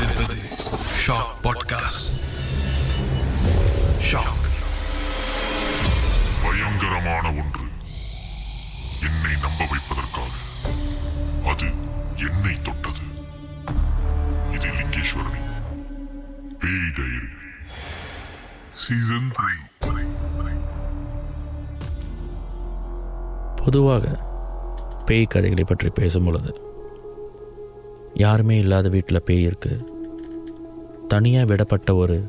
கொண்டிருப்பது 0.00 0.40
shock 1.06 1.32
podcast 1.42 2.06
shock 4.10 4.44
பயங்கரமான 6.42 7.28
ஒன்று. 7.28 7.66
என்னை 9.02 9.32
நம்ப 9.40 9.66
வைப்பதற்காக. 9.70 10.30
அது 11.44 11.68
என்னை 12.14 12.54
தொட்டது. 12.62 13.04
இது 14.50 14.68
லிங்கேஸ்வரனின் 14.72 15.52
பேய் 16.58 16.92
டைரி. 16.94 17.32
சீசன் 18.72 19.32
த்ரீ 19.38 19.68
பொதுவாக 23.56 24.18
பேய் 25.04 25.24
கதைகளை 25.24 25.64
பற்றி 25.64 25.88
பேசும் 25.88 26.24
பொழுது 26.24 26.69
யாருமே 28.14 28.58
இல்லாத 28.58 28.88
வீட்டில் 28.88 29.22
பேய் 29.24 29.46
இருக்குது 29.46 29.86
தனியாக 31.08 31.54
விடப்பட்ட 31.54 31.94
ஒரு 31.94 32.24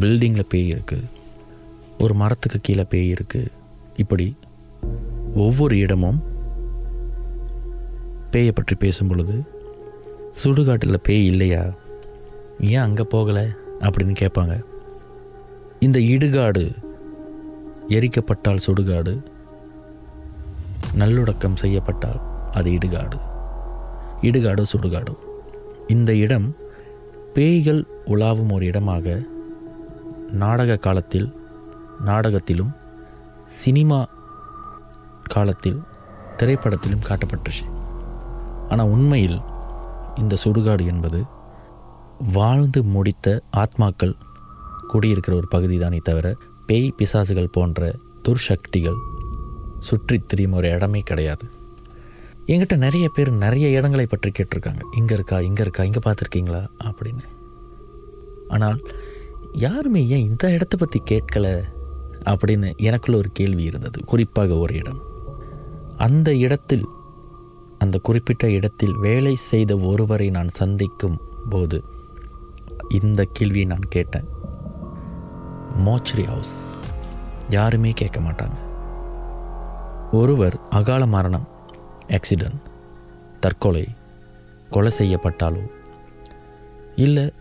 பில்டிங்கில் 0.00 0.48
பேய் 0.48 0.72
இருக்குது 0.72 1.02
ஒரு 1.98 2.14
மரத்துக்கு 2.14 2.58
கீழே 2.62 2.84
பேய் 2.84 3.12
இருக்குது 3.12 3.50
இப்படி 3.96 4.36
ஒவ்வொரு 5.34 5.76
இடமும் 5.76 6.22
பேயை 8.32 8.50
பற்றி 8.54 8.74
பேசும் 8.74 9.06
பொழுது 9.06 9.42
சுடுகாட்டில் 10.42 11.02
பேய் 11.02 11.26
இல்லையா? 11.26 11.70
ஏன் 12.60 12.76
அங்கே 12.76 13.02
போகலை? 13.02 13.56
அப்படின்னு 13.80 14.14
கேட்பாங்க. 14.20 14.62
இந்த 15.80 15.98
இடுகாடு 15.98 16.72
எரிக்கப்பட்டால் 17.88 18.58
சுடுகாடு 18.66 19.18
நல்லொடக்கம் 20.96 21.56
செய்யப்பட்டால் 21.56 22.20
அது 22.52 22.70
இடுகாடு. 22.70 23.16
இடுகாடு 24.22 24.64
சுடுகாடு. 24.72 25.14
இந்த 25.86 26.14
இடம் 26.14 26.56
பேய்கள் 27.34 27.86
உலாவும் 28.06 28.52
ஒரு 28.52 28.66
இடமாக 28.66 29.22
நாடக 30.30 30.76
காலத்தில் 30.76 31.32
நாடகத்திலும் 32.04 32.70
சினிமா 33.44 34.08
காலத்தில் 35.22 35.82
திரைப்படத்திலும் 36.36 37.06
காட்டப்பட்டுச்சு. 37.08 37.64
ஆனால் 38.68 38.86
உண்மையில் 38.86 39.40
இந்த 40.14 40.36
சுடுகாடு 40.44 40.86
என்பது 40.86 41.24
வாழ்ந்து 42.32 42.82
முடித்த 42.82 43.40
ஆத்மாக்கள் 43.56 44.14
குடியிருக்கிற 44.88 45.36
ஒரு 45.36 45.48
பகுதி 45.48 45.78
தானே 45.78 45.96
தவிர 45.96 46.34
பேய் 46.66 46.94
பிசாசுகள் 46.98 47.52
போன்ற 47.52 47.94
துர்சக்திகள் 48.28 48.98
சுற்றித் 49.78 50.28
திரியும் 50.28 50.52
ஒரு 50.52 50.68
இடமே 50.68 51.00
கிடையாது. 51.00 51.44
என்கிட்ட 52.46 52.76
நிறைய 52.76 53.08
பேர் 53.08 53.30
நிறைய 53.30 53.68
இடங்களை 53.68 54.06
பற்றி 54.06 54.30
கேட்டிருக்காங்க. 54.30 54.80
இங்கே 54.96 55.14
இருக்கா 55.14 55.40
இங்கே 55.40 55.62
இருக்கா 55.62 55.84
இங்கே 55.84 56.00
பார்த்துருக்கீங்களா? 56.06 56.68
அப்படின்னு. 56.84 57.24
ஆனால் 58.48 58.80
யாருமே 59.52 60.06
ஏன் 60.06 60.24
இந்த 60.24 60.50
இடத்த 60.50 60.76
பற்றி 60.76 61.02
கேட்கல 61.10 61.62
அப்படின்னு 62.24 62.76
எனக்குள்ள 62.76 63.16
ஒரு 63.16 63.28
கேள்வி 63.32 63.62
இருந்தது. 63.62 64.04
குறிப்பாக 64.04 64.56
ஒரு 64.56 64.74
இடம். 64.74 65.02
அந்த 65.96 66.34
இடத்தில் 66.34 66.86
அந்த 67.78 67.98
குறிப்பிட்ட 67.98 68.50
இடத்தில் 68.50 68.94
வேலை 68.94 69.34
செய்த 69.34 69.76
ஒருவரை 69.76 70.30
நான் 70.30 70.48
சந்திக்கும் 70.48 71.20
போது 71.50 71.84
இந்த 72.88 73.26
கேள்வியை 73.32 73.64
நான் 73.64 73.88
கேட்டேன். 73.88 74.24
Mortuary 75.76 76.24
house. 76.24 76.70
யாருமே 77.50 77.90
கேட்க 77.90 78.20
மாட்டாங்க. 78.20 78.56
ஒருவர் 80.12 80.60
அகால 80.70 81.06
மரணம். 81.06 81.51
ஆக்சிடென்ட் 82.16 82.62
தற்கொலை 83.40 83.84
கொலை 84.70 84.92
செய்யப்பட்டாலோ 84.98 85.62
இல்லை 86.96 87.32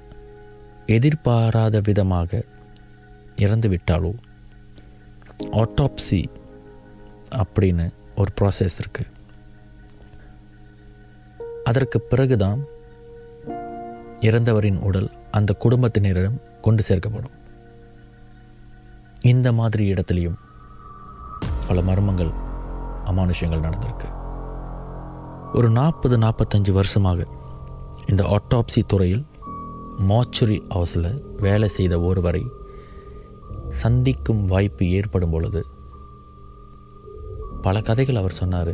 எதிர்பாராத 0.86 1.80
விதமாக 1.80 2.44
இறந்துவிட்டாலோ 3.36 4.12
ஆட்டோப்சி 5.62 6.22
அப்படின்னு 7.42 7.86
ஒரு 8.16 8.32
ப்ராசஸ் 8.42 8.78
இருக்குது 8.82 9.10
அதற்கு 11.64 11.98
பிறகுதான் 12.02 12.62
இறந்தவரின் 14.30 14.80
உடல் 14.80 15.10
அந்த 15.32 15.56
குடும்பத்தினரிடம் 15.60 16.42
கொண்டு 16.62 16.84
சேர்க்கப்படும். 16.88 17.36
இந்த 19.22 19.48
மாதிரி 19.52 19.84
இடத்துலையும் 19.94 20.40
பல 21.68 21.82
மர்மங்கள் 21.82 22.32
அமானுஷங்கள் 23.06 23.66
நடந்திருக்கு. 23.66 24.10
ஒரு 25.54 25.70
நாற்பது 25.70 26.18
நாற்பத்தஞ்சு 26.18 26.72
வருஷமாக 26.72 27.28
இந்த 28.08 28.24
ஆட்டோப்சி 28.24 28.84
துறையில் 28.88 29.26
மாச்சுரி 30.10 30.62
ஹவுஸில் 30.70 31.20
வேலை 31.38 31.68
செய்த 31.68 32.00
ஒருவரை 32.00 32.46
சந்திக்கும் 33.70 34.46
வாய்ப்பு 34.46 34.90
ஏற்படும் 34.90 35.30
பொழுது 35.30 35.66
பல 37.62 37.82
கதைகள் 37.82 38.16
அவர் 38.16 38.32
சொன்னார். 38.32 38.74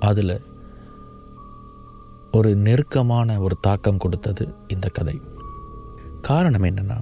அதில் 0.00 0.42
ஒரு 2.32 2.56
நெருக்கமான 2.56 3.40
ஒரு 3.40 3.56
தாக்கம் 3.60 3.96
கொடுத்தது 3.96 4.54
இந்த 4.68 4.88
கதை. 4.88 5.20
காரணம் 6.22 6.62
என்னென்னா 6.62 7.00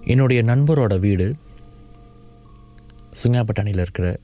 என்னுடைய 0.00 0.42
நண்பரோட 0.42 0.98
வீடு 0.98 1.34
சுங்காப்பட்டாணியில் 3.22 3.78
இருக்கிற 3.78 4.18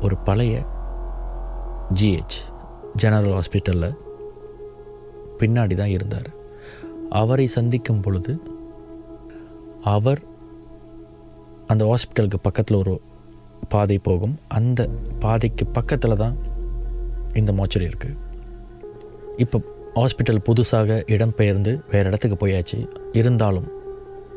ஒரு 0.00 0.16
பழைய 0.16 0.78
ஜிஹெச் 1.98 2.38
ஜெனரல் 2.96 3.34
ஹாஸ்பிட்டலில் 3.36 3.96
பின்னாடி 5.38 5.74
தான் 5.74 5.94
இருந்தார். 5.96 6.28
அவரை 7.10 7.46
சந்திக்கும் 7.46 8.00
பொழுது 8.00 8.32
அவர் 9.94 10.20
அந்த 11.66 11.82
ஹாஸ்பிட்டலுக்கு 11.90 12.38
பக்கத்தில் 12.42 12.76
ஒரு 12.76 12.94
பாதை 13.68 13.98
போகும். 13.98 14.38
அந்த 14.48 14.88
பாதைக்கு 15.18 15.66
பக்கத்தில் 15.66 16.16
தான் 16.16 16.36
இந்த 17.32 17.52
மோச்சரி 17.52 17.88
இருக்குது 17.90 18.16
இப்போ 19.36 19.58
ஹாஸ்பிட்டல் 19.94 20.44
புதுசாக 20.48 20.98
இடம்பெயர்ந்து 21.14 21.72
வேறு 21.90 22.08
இடத்துக்கு 22.08 22.46
போயாச்சு. 22.46 22.78
இருந்தாலும் 23.12 23.68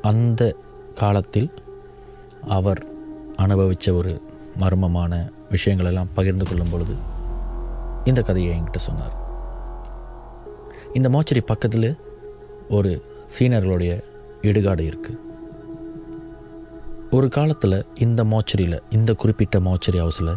அந்த 0.01 0.55
காலத்தில் 0.93 1.49
அவர் 2.57 2.81
அனுபவித்த 3.35 3.93
ஒரு 3.93 4.21
மர்மமான 4.59 5.13
விஷயங்களெல்லாம் 5.51 6.13
பகிர்ந்து 6.13 6.45
கொள்ளும் 6.45 6.71
பொழுது 6.71 6.95
இந்த 8.05 8.21
கதையை 8.21 8.49
என்கிட்ட 8.55 8.75
சொன்னார். 8.75 9.13
இந்த 10.93 11.09
மோச்சரி 11.09 11.41
பக்கத்தில் 11.41 11.97
ஒரு 12.69 12.91
சீனர்களுடைய 13.35 14.03
இடுகாடு 14.41 14.83
இருக்குது 14.91 15.21
ஒரு 17.11 17.29
காலத்தில் 17.29 17.85
இந்த 17.95 18.23
மோச்சரியில் 18.23 18.83
இந்த 18.89 19.13
குறிப்பிட்ட 19.13 19.59
மோச்சரி 19.59 19.99
ஹவுஸில் 19.99 20.35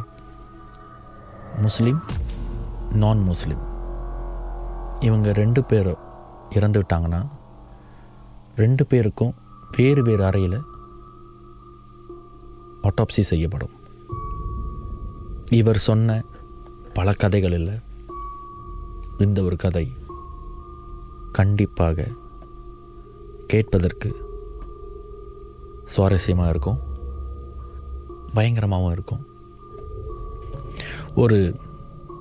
முஸ்லீம் 1.56 2.00
நான் 2.92 3.22
முஸ்லீம் 3.22 3.62
இவங்க 5.00 5.32
ரெண்டு 5.32 5.64
பேரும் 5.64 6.02
இறந்து 6.50 6.78
விட்டாங்கன்னா 6.80 7.20
ரெண்டு 8.54 8.86
பேருக்கும் 8.86 9.34
வேறு 9.76 10.02
வேறு 10.02 10.24
அறையில் 10.24 10.58
ஆட்டோப்சி 12.82 13.20
செய்யப்படும். 13.20 13.74
இவர் 15.50 15.78
சொன்ன 15.78 16.22
பல 16.96 17.12
கதைகள் 17.12 17.52
இல்லை 17.52 17.74
இந்த 19.18 19.42
ஒரு 19.42 19.56
கதை 19.56 19.92
கண்டிப்பாக 21.32 22.06
கேட்பதற்கு 23.46 24.10
சுவாரஸ்யமாக 25.96 26.48
இருக்கும் 26.48 26.78
பயங்கரமாகவும் 28.34 28.90
இருக்கும். 28.90 29.22
ஒரு 31.14 31.38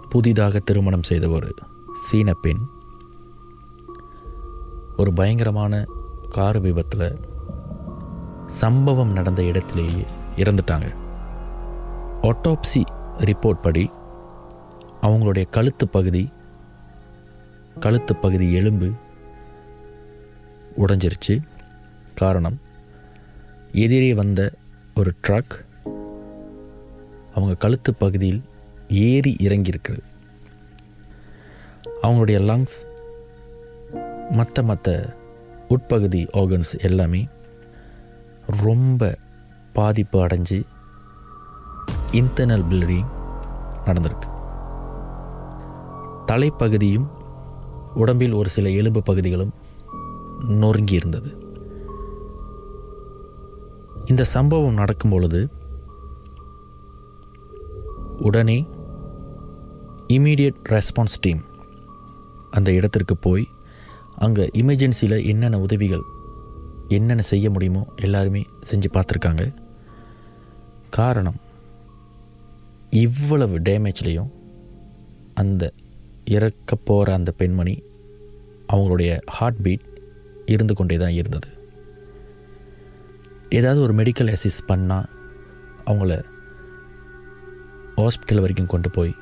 புதிதாக 0.10 0.60
திருமணம் 0.60 1.04
செய்த 1.04 1.28
ஒரு 1.28 1.54
சீன 1.94 2.34
பெண் 2.34 2.62
ஒரு 4.98 5.14
பயங்கரமான 5.14 5.86
கார் 6.30 6.60
விபத்தில் 6.60 7.20
சம்பவம் 8.46 9.12
நடந்த 9.12 9.44
இடத்திலேயே 9.44 10.06
இறந்துட்டாங்க. 10.36 10.90
ஆட்டோப்சி 12.22 12.82
ரிப்போர்ட் 13.18 13.62
படி 13.62 13.90
அவங்களுடைய 15.06 15.50
கழுத்து 15.50 15.88
பகுதி 15.88 16.24
கழுத்து 17.80 18.16
பகுதி 18.16 18.54
எலும்பு 18.54 18.92
உடைஞ்சிருச்சு. 20.78 21.36
காரணம் 22.16 22.60
எதிரே 23.72 24.14
வந்த 24.14 24.52
ஒரு 24.96 25.14
ட்ரக் 25.28 25.56
அவங்க 27.36 27.56
கழுத்து 27.58 27.94
பகுதியில் 27.94 28.42
ஏறி 28.90 29.36
இறங்கியிருக்கிறது. 29.40 30.04
அவங்களுடைய 32.04 32.40
லங்ஸ் 32.50 32.78
மற்ற 34.30 34.64
மற்ற 34.64 35.14
உட்பகுதி 35.68 36.24
ஆர்கன்ஸ் 36.34 36.80
எல்லாமே 36.80 37.28
ரொம்ப 38.62 39.18
பாதிப்பு 39.74 40.28
அடைஞ்சு 40.28 40.64
இன்டர்னல் 42.12 42.66
பில்டிங் 42.70 43.12
நடந்திருக்கு. 43.86 44.34
தலைப்பகுதியும் 46.32 47.08
உடம்பில் 47.94 48.32
ஒரு 48.32 48.50
சில 48.50 48.70
எலும்பு 48.70 49.04
பகுதிகளும் 49.04 49.54
நொறுங்கி 50.48 50.94
இருந்தது 50.94 51.44
இந்த 54.06 54.24
சம்பவம் 54.24 54.74
நடக்கும் 54.74 55.12
பொழுது 55.12 55.50
உடனே 58.18 58.68
இமீடியட் 60.08 60.56
ரெஸ்பான்ஸ் 60.64 61.20
டீம் 61.22 61.42
அந்த 62.52 62.72
இடத்திற்கு 62.72 63.18
போய் 63.18 63.48
அங்கே 64.16 64.50
எமர்ஜென்சியில் 64.54 65.26
என்னென்ன 65.26 65.60
உதவிகள் 65.60 66.02
என்னென்ன 66.88 67.22
செய்ய 67.22 67.50
முடியுமோ 67.50 67.88
எல்லாருமே 67.96 68.46
செஞ்சு 68.72 68.86
பார்த்துருக்காங்க. 68.94 69.54
காரணம் 70.90 71.36
இவ்வளவு 72.90 73.60
டேமேஜ்லேயும் 73.60 74.30
அந்த 75.34 75.72
இறக்க 76.30 76.76
போகிற 76.76 77.14
அந்த 77.14 77.32
பெண்மணி 77.32 77.84
அவங்களுடைய 78.74 79.22
ஹார்ட் 79.26 79.62
பீட் 79.62 79.82
இருந்து 80.46 80.74
கொண்டே 80.74 80.98
தான் 80.98 81.12
இருந்தது. 81.12 81.48
ஏதாவது 83.50 83.82
ஒரு 83.82 83.94
மெடிக்கல் 83.94 84.34
அசிஸ்ட் 84.36 84.68
பண்ணால் 84.68 85.06
அவங்கள 85.86 86.24
ஹாஸ்பிட்டல் 87.98 88.40
வரைக்கும் 88.40 88.66
கொண்டு 88.66 88.90
போய் 88.90 89.16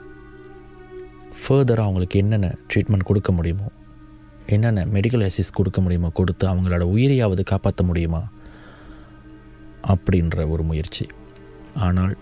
ஃபர்தராக 1.39 1.85
அவங்களுக்கு 1.88 2.19
என்னென்ன 2.19 2.55
ட்ரீட்மெண்ட் 2.73 3.03
கொடுக்க 3.03 3.31
முடியுமோ 3.31 3.67
என்னென்ன 4.47 4.85
மெடிக்கல் 4.85 5.29
அசிஸ்ட் 5.29 5.53
கொடுக்க 5.53 5.81
முடியுமோ 5.81 6.09
கொடுத்து 6.09 6.47
அவங்களோட 6.47 6.83
உயிரையாவது 6.95 7.44
காப்பாற்ற 7.44 7.83
முடியுமா? 7.83 8.27
அப்படின்ற 9.88 10.49
ஒரு 10.49 10.63
முயற்சி. 10.63 11.07
ஆனால் 11.75 12.17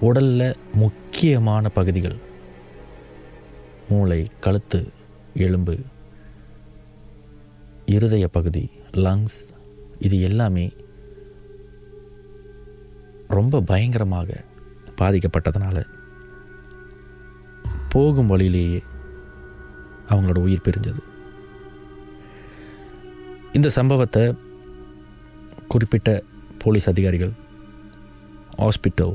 உடலில் 0.00 0.56
முக்கியமான 0.74 1.68
பகுதிகள் 1.68 2.16
மூளை 3.92 4.30
கழுத்து 4.40 4.88
எலும்பு 5.34 5.78
இருதய 7.86 8.28
பகுதி 8.28 8.70
லங்ஸ் 8.92 9.38
இது 9.98 10.20
எல்லாமே 10.20 10.72
ரொம்ப 13.28 13.60
பயங்கரமாக 13.60 14.40
பாதிக்கப்பட்டதுனால 14.98 15.84
போகும் 17.88 18.26
வழியிலேயே 18.26 18.82
அவங்களோட 20.08 20.38
உயிர் 20.38 20.60
பிரிஞ்சது. 20.64 20.98
இந்த 23.52 23.68
சம்பவத்தை 23.68 24.34
குறிப்பிட்ட 25.68 26.22
போலீஸ் 26.58 26.88
அதிகாரிகள் 26.88 27.32
ஹாஸ்பிட்டல் 28.58 29.14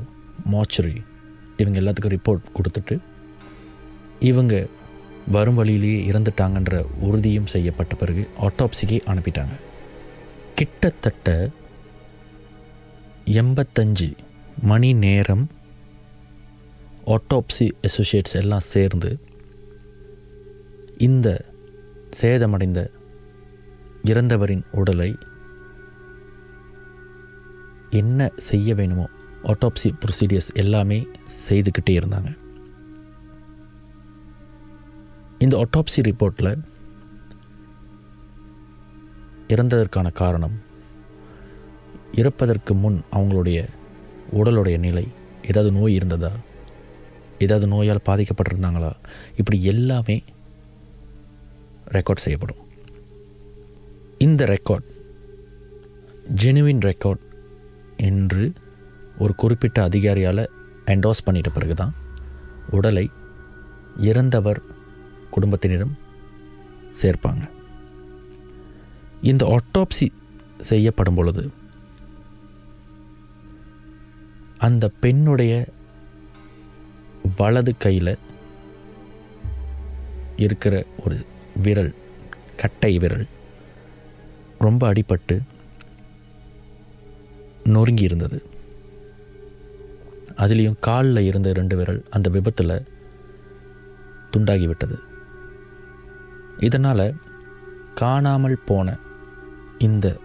மார்ச்சரி 0.51 1.01
இவங்க 1.57 1.79
எல்லாத்துக்கும் 1.79 2.17
ரிப்போர்ட் 2.17 2.43
கொடுத்துட்டு 2.53 2.99
இவங்க 4.19 4.67
வரும் 5.31 5.55
வழியிலேயே 5.55 6.11
இறந்துட்டாங்கன்ற 6.11 6.85
உறுதியும் 6.99 7.45
செய்யப்பட்ட 7.45 7.95
பிறகு 7.95 8.27
ஆட்டோப்சிக்கு 8.41 8.97
அனுப்பிட்டாங்க. 9.11 9.55
கிட்டத்தட்ட 10.55 11.51
எண்பத்தஞ்சு 13.25 14.13
மணி 14.63 14.93
நேரம் 14.93 15.49
ஆட்டோப்சி 17.05 17.71
அசோசியேட்ஸ் 17.81 18.33
எல்லாம் 18.33 18.69
சேர்ந்து 18.73 19.19
இந்த 20.97 21.45
சேதமடைந்த 22.21 22.89
இறந்தவரின் 24.03 24.63
உடலை 24.71 25.15
என்ன 27.89 28.31
செய்ய 28.37 28.73
வேணுமோ 28.73 29.09
ஆட்டோப்சி 29.43 29.91
ப்ரொசீடியர்ஸ் 30.05 30.51
எல்லாமே 30.53 31.07
செய்துக்கிட்டே 31.47 31.95
இருந்தாங்க. 31.99 32.29
இந்த 35.39 35.57
ஒட்டாப்சி 35.57 36.01
ரிப்போர்ட்டில் 36.01 36.63
இறந்ததற்கான 39.47 40.11
காரணம் 40.11 40.61
இறப்பதற்கு 42.11 42.73
முன் 42.73 43.01
அவங்களுடைய 43.11 43.67
உடலுடைய 44.33 44.77
நிலை 44.77 45.07
ஏதாவது 45.47 45.71
நோய் 45.71 45.93
இருந்ததா 45.93 46.31
ஏதாவது 47.39 47.67
நோயால் 47.67 48.05
பாதிக்கப்பட்டிருந்தாங்களா 48.05 48.91
இப்படி 49.37 49.63
எல்லாமே 49.63 50.23
ரெக்கார்ட் 51.87 52.19
செய்யப்படும். 52.19 52.57
இந்த 54.17 54.45
ரெக்கார்ட் 54.45 54.87
ஜெனுவின் 56.43 56.79
ரெக்கார்ட் 56.79 57.19
என்று 57.97 58.53
ஒரு 59.17 59.35
குறிப்பிட்ட 59.35 59.87
அதிகாரியால் 59.87 60.45
என்டோஸ் 60.85 61.25
பண்ணிட்ட 61.25 61.49
பிறகு 61.53 61.75
தான் 61.75 61.93
உடலை 62.71 63.09
இறந்தவர் 63.97 64.61
குடும்பத்தினரிடம் 65.37 65.95
சேர்ப்பாங்க. 67.01 67.43
இந்த 69.21 69.43
ஆட்டோப்சி 69.55 70.07
செய்யப்படும் 70.59 71.15
பொழுது 71.15 71.51
அந்த 74.57 74.91
பெண்ணுடைய 75.01 75.53
வலது 77.37 77.77
கையில் 77.77 78.17
இருக்கிற 80.45 80.85
ஒரு 81.05 81.17
விரல் 81.63 81.93
கட்டை 82.61 82.97
விரல் 82.97 83.25
ரொம்ப 84.65 84.93
அடிபட்டு 84.93 85.35
நொறுங்கி 87.63 88.03
இருந்தது. 88.03 88.37
அதுலேயும் 90.37 90.79
காலில் 90.79 91.27
இருந்த 91.29 91.53
ரெண்டு 91.53 91.75
விரல் 91.75 92.01
அந்த 92.09 92.29
விபத்தில் 92.29 92.83
துண்டாகிவிட்டது 94.31 94.97
இதனால் 96.59 97.15
காணாமல் 97.95 98.59
போன 98.65 98.97
இந்த 99.77 100.17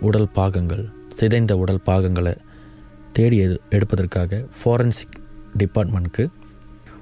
உடல் 0.00 0.28
பாகங்கள் 0.28 0.88
சிதைந்த 1.08 1.56
உடல் 1.56 1.80
பாகங்களை 1.80 2.34
தேடி 3.12 3.36
எடு 3.36 3.60
எடுப்பதற்காக 3.70 4.46
ஃபாரன்சிக் 4.64 5.20
டிபார்ட்மெண்ட்க்கு 5.58 6.26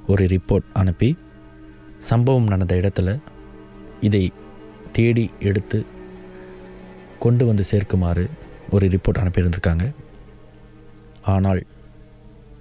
ஒரு 0.06 0.24
ரிப்போர்ட் 0.24 0.62
அனுப்பி 0.72 1.18
சம்பவம் 1.98 2.46
நடந்த 2.46 2.74
இடத்துல 2.74 3.18
இதை 4.00 4.32
தேடி 4.92 5.30
எடுத்து 5.40 5.84
கொண்டு 7.18 7.46
வந்து 7.46 7.64
சேர்க்குமாறு 7.70 8.30
ஒரு 8.70 8.86
ரிப்போர்ட் 8.86 9.18
அனுப்பியிருந்திருக்காங்க. 9.18 9.90
ஆனால் 11.22 11.66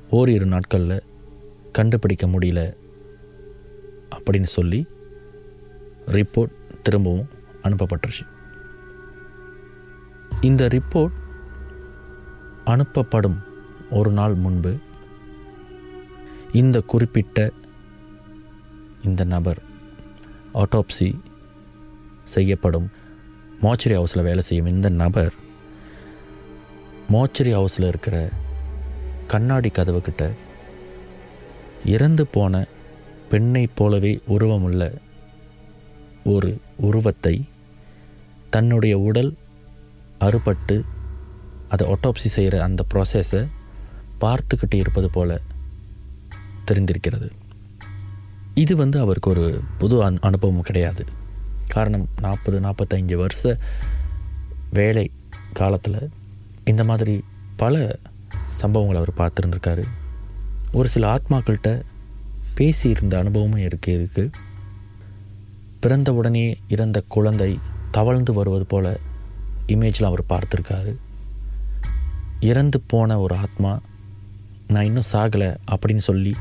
ஓரிரு 0.09 0.45
நாட்களில் 0.45 1.03
கண்டுபிடிக்க 1.71 2.27
முடியல 2.27 2.75
அப்படின்னு 4.15 4.43
சொல்லி 4.43 4.85
ரிப்போர்ட் 6.07 6.49
திரும்பவும் 6.83 7.27
அனுப்பப்பட்டுருச்சு. 7.63 8.23
இந்த 10.41 10.67
ரிப்போர்ட் 10.67 11.11
அனுப்பப்படும் 12.65 13.37
ஒரு 13.89 14.11
நாள் 14.11 14.33
முன்பு 14.33 14.77
இந்த 16.51 16.79
குறிப்பிட்ட 16.79 17.51
இந்த 19.03 19.23
நபர் 19.23 19.61
ஆட்டோப்சி 20.53 21.15
செய்யப்படும் 22.23 22.89
மோச்சரி 23.61 23.95
ஹவுஸில் 23.95 24.23
வேலை 24.23 24.43
செய்யும் 24.43 24.65
இந்த 24.65 24.89
நபர் 24.89 25.33
மோச்சரி 27.09 27.53
ஹவுஸில் 27.53 27.87
இருக்கிற 27.87 28.29
கண்ணாடி 29.27 29.69
கதவுக்கிட்ட 29.69 30.31
இறந்து 31.85 32.27
போன 32.27 32.67
பெண்ணை 33.29 33.67
போலவே 33.75 34.19
உருவமுள்ள 34.27 34.93
ஒரு 36.23 36.59
உருவத்தை 36.77 37.45
தன்னுடைய 38.49 38.97
உடல் 38.97 39.35
அறுபட்டு 40.19 40.81
அதை 41.69 41.87
ஒட்டோப்சி 41.87 42.29
செய்கிற 42.35 42.63
அந்த 42.63 42.85
ப்ராசஸை 42.93 43.47
பார்த்துக்கிட்டு 44.21 44.73
இருப்பது 44.73 45.09
போல 45.09 45.39
தெரிந்திருக்கிறது. 46.65 47.31
இது 48.53 48.75
வந்து 48.75 48.99
அவருக்கு 48.99 49.29
ஒரு 49.29 49.61
புது 49.77 50.03
அன் 50.03 50.19
அனுபவம் 50.19 50.61
கிடையாது. 50.61 51.05
காரணம் 51.67 52.07
நாற்பது 52.21 52.59
நாற்பத்தஞ்சு 52.59 53.15
வருஷ 53.15 53.57
வேலை 54.69 55.11
காலத்தில் 55.53 56.09
இந்த 56.63 56.83
மாதிரி 56.83 57.23
பல 57.55 57.99
சம்பவங்களை 58.61 59.03
அவர் 59.03 59.13
பார்த்துருந்துருக்காரு. 59.17 59.83
ஒரு 60.71 60.87
சில 60.87 61.15
ஆத்மாக்கள்கிட்ட 61.15 61.81
பேசி 62.53 62.89
இருந்த 62.89 63.17
அனுபவமும் 63.17 63.59
இருக்கு 63.59 63.91
இருக்குது 63.99 64.29
பிறந்த 65.81 66.13
உடனே 66.13 66.57
இறந்த 66.67 67.03
குழந்தை 67.07 67.59
தவழ்ந்து 67.91 68.33
வருவது 68.33 68.65
போல 68.65 68.99
இமேஜில் 69.67 70.03
அவர் 70.03 70.23
பார்த்துருக்காரு. 70.29 70.95
இறந்து 72.39 72.81
போன 72.87 73.19
ஒரு 73.19 73.35
ஆத்மா 73.35 73.81
நான் 74.67 74.85
இன்னும் 74.85 75.09
சாகலை 75.11 75.55
அப்படின்னு 75.71 75.97
சொல்லி 75.97 76.35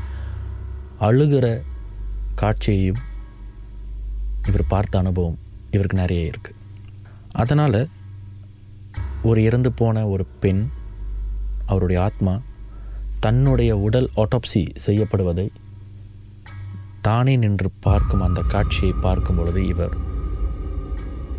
அழுகிற 0.99 1.61
காட்சியையும் 2.35 3.01
இவர் 4.47 4.67
பார்த்த 4.67 4.97
அனுபவம் 4.97 5.37
இவருக்கு 5.71 5.97
நிறைய 5.97 6.31
இருக்குது 6.31 6.59
அதனால் 7.31 7.89
ஒரு 9.23 9.43
இறந்து 9.43 9.71
போன 9.71 10.07
ஒரு 10.07 10.25
பெண் 10.39 10.69
அவருடைய 11.65 12.01
ஆத்மா 12.01 12.41
தன்னுடைய 13.19 13.77
உடல் 13.77 14.09
ஆட்டோப்சி 14.15 14.69
செய்யப்படுவதை 14.75 15.51
தானே 17.01 17.33
நின்று 17.35 17.69
பார்க்கும் 17.79 18.21
அந்த 18.21 18.41
காட்சியை 18.47 18.93
பார்க்கும் 19.01 19.35
பொழுது 19.35 19.67
இவர் 19.67 19.95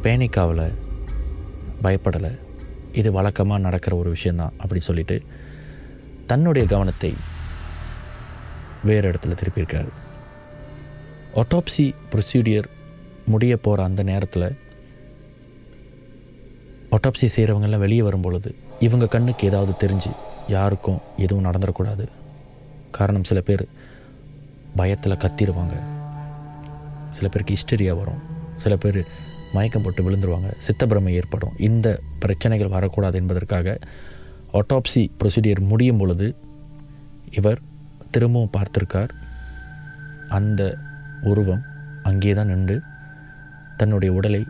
பேனிக்காவில் 0.03 0.65
பயப்படலை. 1.83 2.33
இது 2.93 3.13
வழக்கமாக 3.13 3.61
நடக்கிற 3.61 3.97
ஒரு 3.97 4.11
விஷயந்தான் 4.11 4.57
அப்படி 4.59 4.81
சொல்லிட்டு 4.81 5.17
தன்னுடைய 6.27 6.65
கவனத்தை 6.67 7.13
வேறு 8.85 9.11
இடத்துல 9.11 9.37
திருப்பியிருக்கார். 9.41 9.91
ஆட்டோப்சி 11.35 11.87
ப்ரொசீடியர் 12.13 12.69
முடிய 13.27 13.57
போகிற 13.57 13.85
அந்த 13.85 14.03
நேரத்தில் 14.03 14.49
ஆட்டோப்சி 16.97 17.29
செய்கிறவங்கெல்லாம் 17.35 17.85
வெளியே 17.85 18.03
வரும் 18.03 18.21
பொழுது 18.21 18.51
இவங்க 18.81 19.07
கண்ணுக்கு 19.07 19.47
ஏதாவது 19.47 19.73
தெரிஞ்சு 19.83 20.11
யாருக்கும் 20.49 21.01
எதுவும் 21.17 21.47
நடந்துடக்கூடாது 21.47 22.07
காரணம் 22.91 23.29
சில 23.31 23.41
பேர் 23.41 23.65
பயத்தில் 24.79 25.21
கத்திடுவாங்க 25.25 25.77
சில 27.17 27.27
பேருக்கு 27.33 27.55
ஹிஸ்டரியா 27.57 27.93
வரும். 28.01 28.21
சில 28.63 28.75
பேர் 28.83 29.01
மயக்கம் 29.55 29.85
போட்டு 29.85 30.03
விழுந்துருவாங்க. 30.05 30.51
சித்தப்பிரமை 30.67 31.13
ஏற்படும். 31.21 31.57
இந்த 31.69 31.89
பிரச்சனைகள் 32.23 32.75
வரக்கூடாது 32.77 33.17
என்பதற்காக 33.21 33.77
ஆட்டோப்சி 34.61 35.03
ப்ரொசீடியர் 35.21 35.61
முடியும் 35.73 36.01
பொழுது 36.03 36.27
இவர் 37.39 37.61
திரும்பவும் 38.15 38.55
பார்த்திருக்கார். 38.57 39.13
அந்த 40.39 40.63
உருவம் 41.31 41.63
அங்கே 42.11 42.33
தான் 42.39 42.51
நின்று 42.53 42.77
தன்னுடைய 43.81 44.11
உடலை 44.19 44.43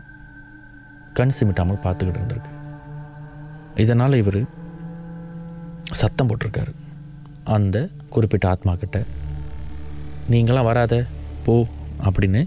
கண் 1.17 1.33
சிமிட்டாமல் 1.37 1.83
பார்த்துக்கிட்டு 1.85 2.19
இருந்திருக்கு. 2.21 2.53
இதனால் 3.83 4.19
இவர் 4.21 4.41
சத்தம் 6.01 6.29
போட்டிருக்காரு. 6.29 6.73
அந்த 7.57 7.77
குறிப்பிட்ட 8.15 8.47
ஆத்மா 8.53 8.73
கிட்ட 8.75 8.97
நீங்களாம் 10.31 10.69
வராத 10.69 10.93
போ 11.45 11.53
அப்படின்னு 12.07 12.41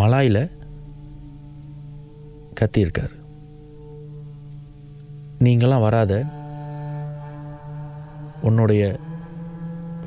மலாயில் 0.00 0.42
கத்தியிருக்கார். 2.60 3.14
நீங்களாம் 5.46 5.84
வராத 5.86 6.12
உன்னுடைய 8.48 8.82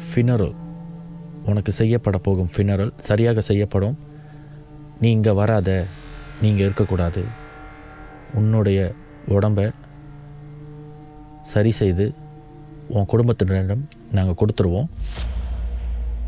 ஃபினரல் 0.06 0.56
உனக்கு 1.50 1.72
செய்யப்பட 1.72 2.18
போகும் 2.18 2.51
ஃபினரல் 2.54 2.94
சரியாக 3.10 3.42
செய்யப்படும். 3.50 3.98
நீ 5.01 5.10
இங்கே 5.18 5.32
வராத 5.42 5.70
நீங்கள் 6.42 6.66
இருக்கக்கூடாது. 6.68 7.24
உன்னுடைய 8.40 8.80
உடம்பை 9.38 9.66
சரி 11.54 11.72
செய்து 11.82 12.06
உன் 12.96 13.12
குடும்பத்தினரிடம் 13.12 13.84
நாங்கள் 14.18 14.40
கொடுத்துருவோம். 14.42 14.90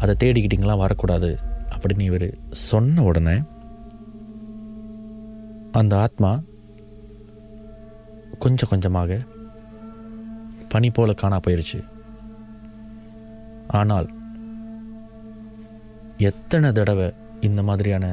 அதை 0.04 0.14
தேடிக்கிட்டிங்களாம் 0.24 0.84
வரக்கூடாது. 0.84 1.30
அப்படின்னு 1.74 2.02
இவர் 2.02 2.28
சொன்ன 2.52 3.04
உடனே 3.04 3.36
அந்த 5.72 5.94
ஆத்மா 5.98 6.32
கொஞ்சம் 8.40 8.70
கொஞ்சமாக 8.70 9.20
பனி 10.70 10.90
போல 10.90 11.14
காணா 11.14 11.38
போயிடுச்சு 11.40 11.80
ஆனால் 13.68 14.08
எத்தனை 16.18 16.72
தடவை 16.72 17.08
இந்த 17.42 17.64
மாதிரியான 17.64 18.06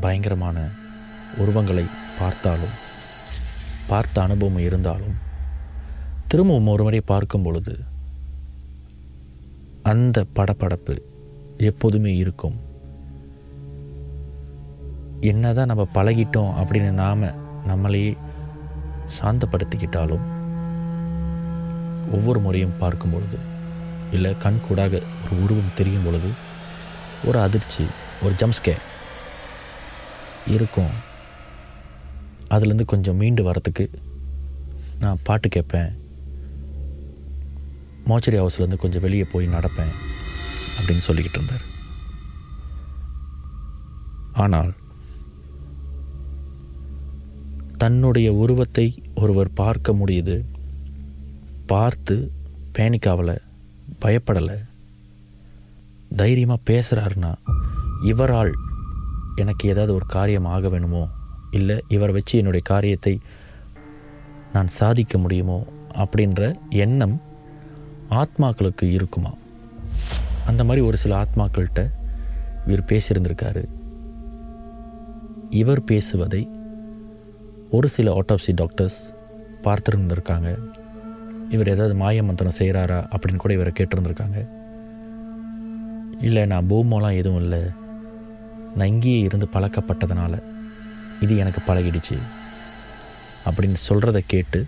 பயங்கரமான 0.00 0.58
உருவங்களை 1.38 1.84
பார்த்தாலும் 2.18 2.76
பார்த்த 3.86 4.22
அனுபவம் 4.22 4.58
இருந்தாலும் 4.58 5.16
திரும்பவும் 6.28 6.66
ஒரு 6.66 6.82
முறை 6.82 7.00
பார்க்கும் 7.00 7.42
பொழுது 7.42 7.74
அந்த 9.82 10.24
படப்படப்பு 10.34 10.98
எப்போதுமே 11.58 12.16
இருக்கும். 12.16 12.60
என்னதான் 15.20 15.66
நம்ம 15.66 15.88
பழகிட்டோம் 15.94 16.54
அப்படின்னு 16.60 16.90
நாம் 16.90 17.22
நம்மளையே 17.68 18.16
சாந்தப்படுத்திக்கிட்டாலும் 19.20 20.24
ஒவ்வொரு 22.12 22.40
முறையும் 22.40 22.78
பார்க்கும் 22.78 23.10
பொழுது 23.10 23.38
இல்லை 24.12 24.34
கண் 24.38 24.60
கூடாக 24.68 25.00
ஒரு 25.24 25.42
உருவம் 25.42 25.74
தெரியும் 25.74 26.04
பொழுது 26.04 26.28
ஒரு 27.24 27.40
அதிர்ச்சி 27.40 27.86
ஒரு 28.22 28.34
ஜம்ஸ்கே 28.38 28.74
இருக்கும். 30.46 30.92
அதுலேருந்து 32.50 32.84
கொஞ்சம் 32.84 33.16
மீண்டு 33.16 33.50
வரத்துக்கு 33.50 33.88
நான் 35.00 35.18
பாட்டு 35.22 35.48
கேட்பேன். 35.48 36.01
மோச்சரி 38.04 38.38
ஹவுஸ்லேருந்து 38.38 38.82
கொஞ்சம் 38.82 39.04
வெளியே 39.06 39.24
போய் 39.24 39.54
நடப்பேன் 39.56 39.92
அப்படின்னு 40.78 41.06
சொல்லிக்கிட்டு 41.08 41.38
இருந்தார். 41.40 41.64
ஆனால் 44.32 44.72
தன்னுடைய 47.82 48.28
உருவத்தை 48.32 48.86
ஒருவர் 49.14 49.50
பார்க்க 49.52 49.92
முடியுது. 49.92 50.36
பார்த்து 51.66 52.16
பேனிக்காவலை 52.76 53.36
பயப்படலை. 54.04 54.58
தைரியமாக 56.20 56.66
பேசுகிறாருன்னா 56.70 57.32
இவரால் 58.10 58.52
எனக்கு 59.36 59.68
ஏதாவது 59.68 59.92
ஒரு 59.94 60.06
காரியம் 60.06 60.48
ஆக 60.54 60.68
வேணுமோ 60.68 61.02
இல்லை 61.58 61.76
இவரை 61.88 62.14
வச்சு 62.14 62.34
என்னுடைய 62.38 62.64
காரியத்தை 62.66 63.14
நான் 64.52 64.70
சாதிக்க 64.78 65.18
முடியுமோ 65.18 65.58
அப்படின்ற 66.02 66.42
எண்ணம் 66.84 67.16
ஆத்மாக்களுக்கு 68.12 68.82
இருக்குமா? 68.82 69.34
அந்த 70.46 70.64
மாதிரி 70.64 70.86
ஒரு 70.86 70.96
சில 70.96 71.24
ஆத்மாக்கள்கிட்ட 71.24 71.90
இவர் 72.66 72.84
பேசியிருந்திருக்காரு. 72.84 73.64
இவர் 75.50 75.84
பேசுவதை 75.84 76.48
ஒரு 77.70 77.88
சில 77.88 78.20
ஆட்டோப்சி 78.20 78.52
டாக்டர்ஸ் 78.54 79.12
பார்த்துருந்துருக்காங்க. 79.64 80.58
இவர் 81.50 81.68
ஏதாவது 81.68 81.94
மாய 81.94 82.22
மந்திரம் 82.22 82.52
செய்கிறாரா 82.58 83.06
அப்படின்னு 83.12 83.36
கூட 83.36 83.52
இவரை 83.54 83.72
கேட்டிருந்திருக்காங்க. 83.78 84.48
இல்லை 86.20 86.46
நான் 86.46 86.70
பூமோலாம் 86.70 87.16
எதுவும் 87.16 87.40
இல்லை. 87.40 87.60
நான் 88.76 88.88
இங்கேயே 88.88 89.18
இருந்து 89.18 89.48
பழக்கப்பட்டதுனால 89.52 90.42
இது 91.20 91.36
எனக்கு 91.36 91.60
பழகிடுச்சு. 91.66 92.18
அப்படின்னு 93.44 93.76
சொல்கிறத 93.88 94.20
கேட்டு 94.26 94.66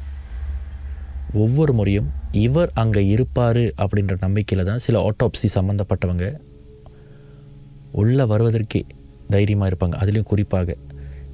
ஒவ்வொரு 1.32 1.72
முறையும் 1.72 2.22
இவர் 2.42 2.70
அங்கே 2.82 3.02
இருப்பார் 3.06 3.64
அப்படின்ற 3.82 4.14
நம்பிக்கையில் 4.20 4.68
தான் 4.68 4.82
சில 4.86 5.00
ஆட்டோப்சி 5.08 5.48
சம்மந்தப்பட்டவங்க 5.56 6.26
உள்ளே 8.00 8.24
வருவதற்கே 8.32 8.80
தைரியமாக 9.34 9.68
இருப்பாங்க. 9.70 9.96
அதுலேயும் 10.02 10.30
குறிப்பாக 10.32 10.76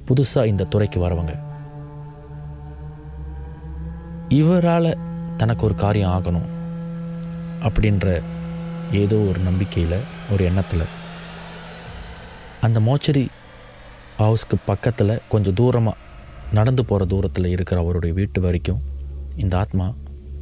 புதுசாக 0.07 0.51
இந்த 0.51 0.67
துறைக்கு 0.73 0.99
வரவங்க. 1.05 1.33
இவரால் 4.39 4.91
தனக்கு 5.39 5.65
ஒரு 5.67 5.75
காரியம் 5.83 6.13
ஆகணும் 6.17 6.49
அப்படின்ற 7.67 8.07
ஏதோ 9.01 9.17
ஒரு 9.29 9.39
நம்பிக்கையில் 9.47 9.97
ஒரு 10.33 10.43
எண்ணத்தில். 10.49 10.85
அந்த 12.67 12.79
மோச்சரி 12.87 13.25
ஹவுஸ்க்கு 14.21 14.57
பக்கத்தில் 14.69 15.21
கொஞ்சம் 15.33 15.57
தூரமாக 15.59 15.99
நடந்து 16.57 16.85
போகிற 16.85 17.05
தூரத்தில் 17.11 17.53
இருக்கிற 17.55 17.77
அவருடைய 17.83 18.13
வீட்டு 18.19 18.39
வரைக்கும் 18.41 18.81
இந்த 19.43 19.53
ஆத்மா 19.57 19.85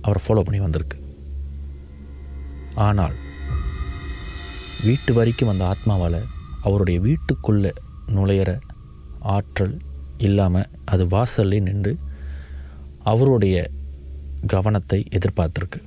அவர் 0.10 0.24
ஃபாலோ 0.26 0.46
பண்ணி 0.48 0.62
வந்திருக்கு. 0.66 0.98
ஆனால் 2.88 3.16
வீட்டு 4.86 5.12
வரைக்கும் 5.18 5.52
அந்த 5.54 5.64
ஆத்மாவால் 5.72 6.22
அவருடைய 6.68 6.98
வீட்டுக்குள்ளே 7.08 7.72
நுழையிற 8.16 8.50
ஆற்றல் 9.36 9.76
இல்லாமல் 10.28 10.72
அது 10.94 11.04
வாசல்லே 11.16 11.60
நின்று 11.68 11.94
அவருடைய 13.12 13.56
கவனத்தை 14.54 15.00
எதிர்பார்த்துருக்கு. 15.18 15.80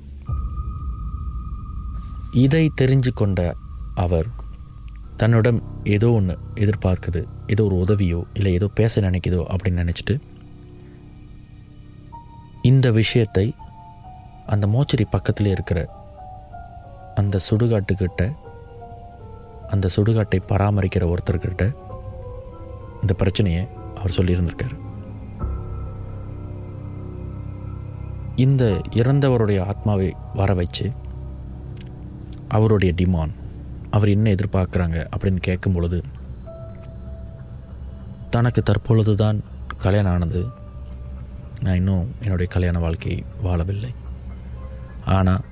இதை 2.43 2.63
தெரிஞ்சு 2.81 3.11
கொண்ட 3.13 3.39
அவர் 4.03 4.27
தன்னிடம் 5.21 5.59
ஏதோ 5.95 6.07
ஒன்று 6.19 6.35
எதிர்பார்க்குது 6.63 7.21
ஏதோ 7.53 7.63
ஒரு 7.67 7.75
உதவியோ 7.83 8.19
இல்லை 8.37 8.51
ஏதோ 8.59 8.67
பேச 8.79 9.01
நினைக்குதோ 9.01 9.41
அப்படின்னு 9.53 9.83
நினச்சிட்டு 9.83 10.15
இந்த 12.71 12.87
விஷயத்தை 13.01 13.45
அந்த 14.45 14.67
மோச்சரி 14.67 15.05
பக்கத்தில் 15.05 15.47
இருக்கிற 15.47 15.89
அந்த 17.15 17.39
சுடுகாட்டுக்கிட்ட 17.49 18.35
அந்த 19.67 19.89
சுடுகாட்டை 19.95 20.39
பராமரிக்கிற 20.47 21.13
ஒருத்தர்கிட்ட 21.13 21.75
இந்த 23.01 23.13
பிரச்சனையை 23.13 23.67
அவர் 23.95 24.15
சொல்லியிருந்திருக்கார். 24.17 24.75
இந்த 28.35 28.81
இறந்தவருடைய 28.89 29.65
ஆத்மாவை 29.65 30.15
வர 30.33 30.53
வச்சு 30.53 30.91
அவருடைய 32.47 32.93
டிமாண்ட் 32.97 33.35
அவர் 33.91 34.09
என்ன 34.09 34.29
எதிர்பார்க்குறாங்க 34.29 35.05
அப்படின்னு 35.17 35.39
கேட்கும் 35.39 35.73
பொழுது 35.73 36.03
தனக்கு 38.29 38.63
தற்பொழுது 38.63 39.15
தான் 39.15 39.43
கல்யாணம் 39.77 40.11
ஆனது. 40.11 40.45
நான் 41.61 41.75
இன்னும் 41.75 42.15
என்னுடைய 42.21 42.51
கல்யாண 42.51 42.79
வாழ்க்கையை 42.79 43.23
வாழவில்லை. 43.43 43.93
ஆனால் 45.05 45.43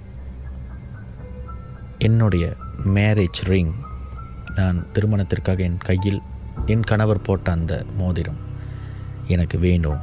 என்னுடைய 1.98 2.54
மேரேஜ் 2.86 3.42
ரிங் 3.44 3.74
நான் 4.56 4.86
திருமணத்திற்காக 4.92 5.64
என் 5.64 5.78
கையில் 5.78 6.22
என் 6.66 6.82
கணவர் 6.82 7.22
போட்ட 7.22 7.52
அந்த 7.52 7.86
மோதிரம் 7.98 8.38
எனக்கு 9.28 9.58
வேண்டும். 9.58 9.98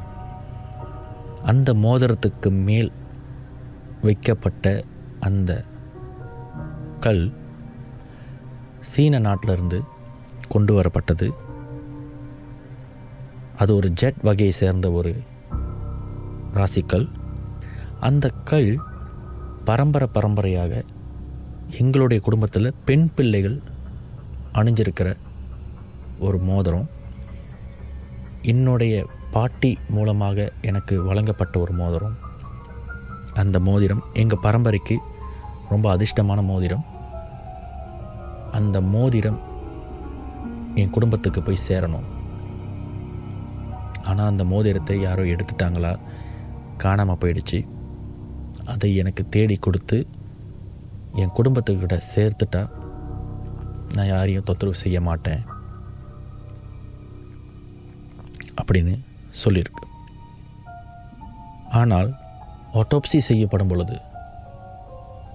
அந்த 1.42 1.74
மோதிரத்துக்கு 1.74 2.50
மேல் 2.50 2.92
வைக்கப்பட்ட 4.02 4.84
அந்த 5.20 5.64
கல் 7.00 7.32
சீன 8.80 9.18
நாட்டிலிருந்து 9.18 9.82
கொண்டு 10.48 10.80
வரப்பட்டது. 10.80 11.30
அது 13.56 13.74
ஒரு 13.74 13.90
ஜெட் 13.90 14.20
வகையை 14.22 14.52
சேர்ந்த 14.52 14.90
ஒரு 14.90 15.22
ராசிக்கல். 16.54 17.08
அந்த 18.00 18.28
கல் 18.44 18.82
பரம்பரை 19.68 20.08
பரம்பரையாக 20.12 20.84
எங்களுடைய 21.80 22.22
குடும்பத்தில் 22.22 22.74
பெண் 22.84 23.10
பிள்ளைகள் 23.14 23.56
அணிஞ்சிருக்கிற 24.54 25.16
ஒரு 26.18 26.38
மோதிரம். 26.38 26.86
என்னுடைய 28.42 28.94
பாட்டி 29.30 29.78
மூலமாக 29.88 30.52
எனக்கு 30.62 31.02
வழங்கப்பட்ட 31.02 31.60
ஒரு 31.60 31.72
மோதிரம். 31.72 32.16
அந்த 33.34 33.60
மோதிரம் 33.60 34.02
எங்கள் 34.12 34.42
பரம்பரைக்கு 34.42 34.98
ரொம்ப 35.68 35.96
அதிர்ஷ்டமான 35.96 36.42
மோதிரம். 36.42 36.84
அந்த 38.52 38.80
மோதிரம் 38.80 39.40
என் 40.74 40.94
குடும்பத்துக்கு 40.96 41.42
போய் 41.42 41.66
சேரணும். 41.68 42.06
ஆனால் 44.04 44.26
அந்த 44.26 44.44
மோதிரத்தை 44.44 45.00
யாரோ 45.00 45.22
எடுத்துட்டாங்களா? 45.22 45.98
காணாமல் 46.76 47.20
போயிடுச்சு. 47.20 47.58
அதை 48.72 48.88
எனக்கு 49.02 49.22
தேடி 49.34 49.56
கொடுத்து 49.56 49.98
என் 51.22 51.36
குடும்பத்துக்கிட்ட 51.38 51.96
சேர்த்துட்டா 52.14 52.62
நான் 53.94 54.10
யாரையும் 54.14 54.46
தொந்தரவு 54.48 54.82
செய்ய 54.82 54.98
மாட்டேன். 55.08 55.42
அப்படின்னு 58.60 58.94
சொல்லியிருக்கு. 59.42 59.84
ஆனால் 61.80 62.10
ஆட்டோப்சி 62.80 63.18
செய்யப்படும் 63.28 63.70
பொழுது 63.72 63.96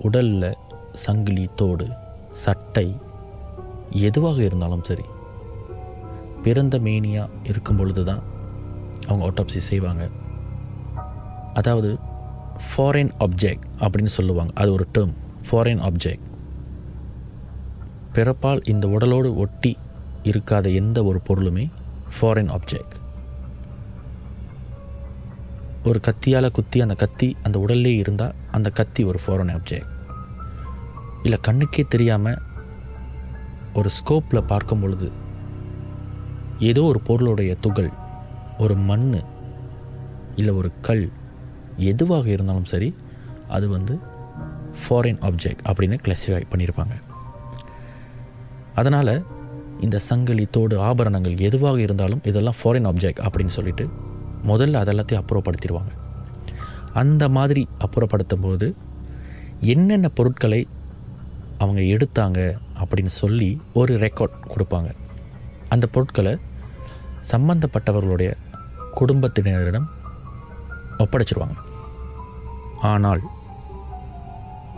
உடலில் 0.08 0.60
சங்கிலி 1.06 1.46
தோடு 1.62 1.88
சட்டை 2.44 2.88
எதுவாக 4.08 4.40
இருந்தாலும் 4.48 4.88
சரி 4.90 5.06
பிறந்த 6.46 6.76
மேனியாக 6.88 7.36
இருக்கும் 7.52 7.80
பொழுது 7.80 8.04
தான் 8.10 8.24
அவங்க 9.08 9.24
ஆட்டோப்சி 9.30 9.62
செய்வாங்க. 9.70 10.04
அதாவது 11.60 11.90
ஃபாரின் 12.68 13.12
ஆப்ஜெக்ட் 13.20 13.66
அப்படின்னு 13.80 14.06
சொல்லுவாங்க. 14.06 14.54
அது 14.56 14.72
ஒரு 14.72 14.88
டேர்ம் 14.98 15.14
ஃபாரின் 15.50 15.82
ஆப்ஜெக்ட் 15.90 16.28
பிறப்பால் 18.14 18.70
இந்த 18.70 18.88
உடலோடு 18.88 19.36
ஒட்டி 19.36 19.78
இருக்காத 20.24 20.74
எந்த 20.74 21.04
ஒரு 21.04 21.22
பொருளுமே 21.28 21.70
ஃபாரின் 22.16 22.52
ஆப்ஜெக்ட் 22.52 22.96
ஒரு 25.84 26.00
கத்தியால் 26.08 26.52
குத்தி 26.52 26.82
அந்த 26.82 26.94
கத்தி 26.94 27.38
அந்த 27.44 27.60
உடல்லே 27.60 27.98
இருந்தால் 27.98 28.36
அந்த 28.52 28.70
கத்தி 28.70 29.04
ஒரு 29.04 29.20
ஃபாரின் 29.26 29.54
ஆப்ஜெக்ட் 29.54 29.92
இல்லை 31.24 31.40
கண்ணுக்கே 31.48 31.84
தெரியாமல் 31.88 32.38
ஒரு 33.74 33.90
ஸ்கோப்பில் 33.90 34.48
பார்க்கும் 34.48 34.80
பொழுது 34.80 35.12
ஏதோ 36.60 36.84
ஒரு 36.84 37.00
பொருளுடைய 37.00 37.56
துகள் 37.62 37.90
ஒரு 38.58 38.76
மண் 38.76 39.20
இல்லை 40.36 40.54
ஒரு 40.54 40.72
கல் 40.82 41.12
எதுவாக 41.78 42.30
இருந்தாலும் 42.30 42.66
சரி 42.66 42.96
அது 43.48 43.70
வந்து 43.70 44.00
ஃபாரின் 44.74 45.20
ஆப்ஜெக்ட் 45.20 45.64
அப்படின்னு 45.64 45.98
கிளாஸிஃபை 46.04 46.42
பண்ணியிருப்பாங்க 46.52 47.02
அதனால் 48.76 49.26
இந்த 49.80 50.00
சங்கிலி 50.00 50.48
தோடு 50.52 50.80
ஆபரணங்கள் 50.80 51.38
எதுவாக 51.38 51.80
இருந்தாலும் 51.80 52.22
இதெல்லாம் 52.24 52.54
ஃபாரின் 52.64 52.88
ஆப்ஜெக்ட் 52.92 53.28
அப்படின்னு 53.28 53.48
சொல்லிட்டு 53.48 53.90
முதல்ல 54.48 54.82
அதெல்லாத்தையும் 54.82 55.22
அப்புறப்படுத்திடுவாங்க. 55.22 55.92
அந்த 56.94 57.30
மாதிரி 57.30 57.68
அப்புறப்படுத்தும் 57.80 58.42
போது 58.42 58.76
என்னென்ன 59.60 60.10
பொருட்களை 60.10 60.68
அவங்க 61.58 61.82
எடுத்தாங்க 61.82 62.58
அப்படின்னு 62.84 63.06
சொல்லி 63.06 63.62
ஒரு 63.74 63.98
ரெக்கார்ட் 63.98 64.30
கொடுப்பாங்க. 64.48 64.92
அந்த 65.70 65.88
பொருட்களை 65.88 66.38
சம்பந்தப்பட்டவர்களுடைய 67.32 68.34
குடும்பத்தினரிடம் 69.00 69.86
ஒப்படைச்சிருவாங்க. 70.98 71.63
ஆனால் 72.92 73.24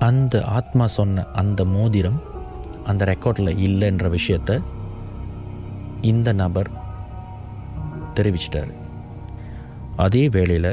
அந்த 0.08 0.42
ஆத்மா 0.58 0.86
சொன்ன 0.98 1.26
அந்த 1.42 1.62
மோதிரம் 1.76 2.18
அந்த 2.90 3.04
ரெக்கார்டில் 3.12 3.60
இல்லைன்ற 3.68 4.10
விஷயத்தை 4.16 4.56
இந்த 6.12 6.30
நபர் 6.42 6.70
தெரிவிச்சிட்டார். 8.18 8.74
அதே 10.06 10.24
வேளையில் 10.36 10.72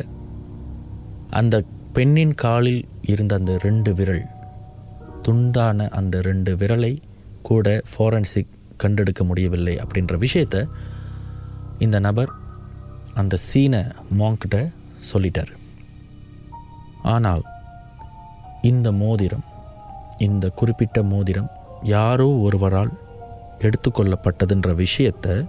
அந்த 1.40 1.56
பெண்ணின் 1.96 2.34
காலில் 2.42 2.82
இருந்த 3.12 3.32
அந்த 3.40 3.54
ரெண்டு 3.66 3.90
விரல் 3.98 4.24
துண்டான 5.26 5.88
அந்த 6.00 6.20
ரெண்டு 6.28 6.52
விரலை 6.60 6.92
கூட 7.48 7.66
ஃபாரன்சிக் 7.92 8.54
கண்டெடுக்க 8.82 9.22
முடியவில்லை 9.30 9.74
அப்படின்ற 9.84 10.14
விஷயத்த 10.26 10.66
இந்த 11.86 11.96
நபர் 12.08 12.30
அந்த 13.20 13.34
சீன 13.48 13.74
மாங்கிட்ட 14.20 14.58
சொல்லிட்டார். 15.10 15.52
ஆனால் 17.02 17.42
இந்த 18.62 18.92
மோதிரம் 18.92 19.44
இந்த 20.18 20.50
குறிப்பிட்ட 20.50 21.02
மோதிரம் 21.02 21.50
யாரோ 21.82 22.28
ஒருவரால் 22.28 22.92
எடுத்துக்கொள்ளப்பட்டதுன்ற 23.58 24.74
விஷயத்தை 24.74 25.46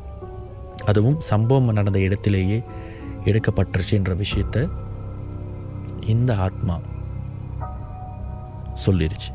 அதுவும் 0.86 1.20
சம்பவம் 1.20 1.74
நடந்த 1.74 2.00
இடத்திலேயே 2.00 2.63
எடுக்கப்பட்டுருச்சுன்ற 3.26 4.16
விஷயத்தை 4.16 4.68
இந்த 6.06 6.36
ஆத்மா 6.36 6.80
சொல்லிருச்சு. 8.86 9.32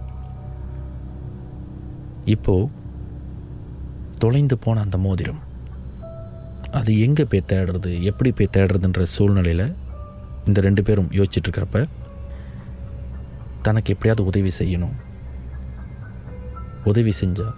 இப்போது 2.25 2.71
தொலைந்து 4.19 4.59
போன 4.59 4.81
அந்த 4.81 4.99
மோதிரம் 4.99 5.39
அது 6.71 7.01
எங்கே 7.01 7.25
போய் 7.25 7.43
தேடுறது 7.47 8.03
எப்படி 8.03 8.31
போய் 8.31 8.49
தேடுறதுன்ற 8.53 9.03
சூழ்நிலையில் 9.03 9.75
இந்த 10.47 10.61
ரெண்டு 10.61 10.83
பேரும் 10.83 11.11
யோசிச்சுட்டு 11.11 11.49
இருக்கிறப்ப 11.49 11.87
தனக்கு 13.67 13.93
எப்படியாவது 13.95 14.23
உதவி 14.31 14.51
செய்யணும். 14.59 14.97
உதவி 16.91 17.13
செஞ்சால் 17.21 17.57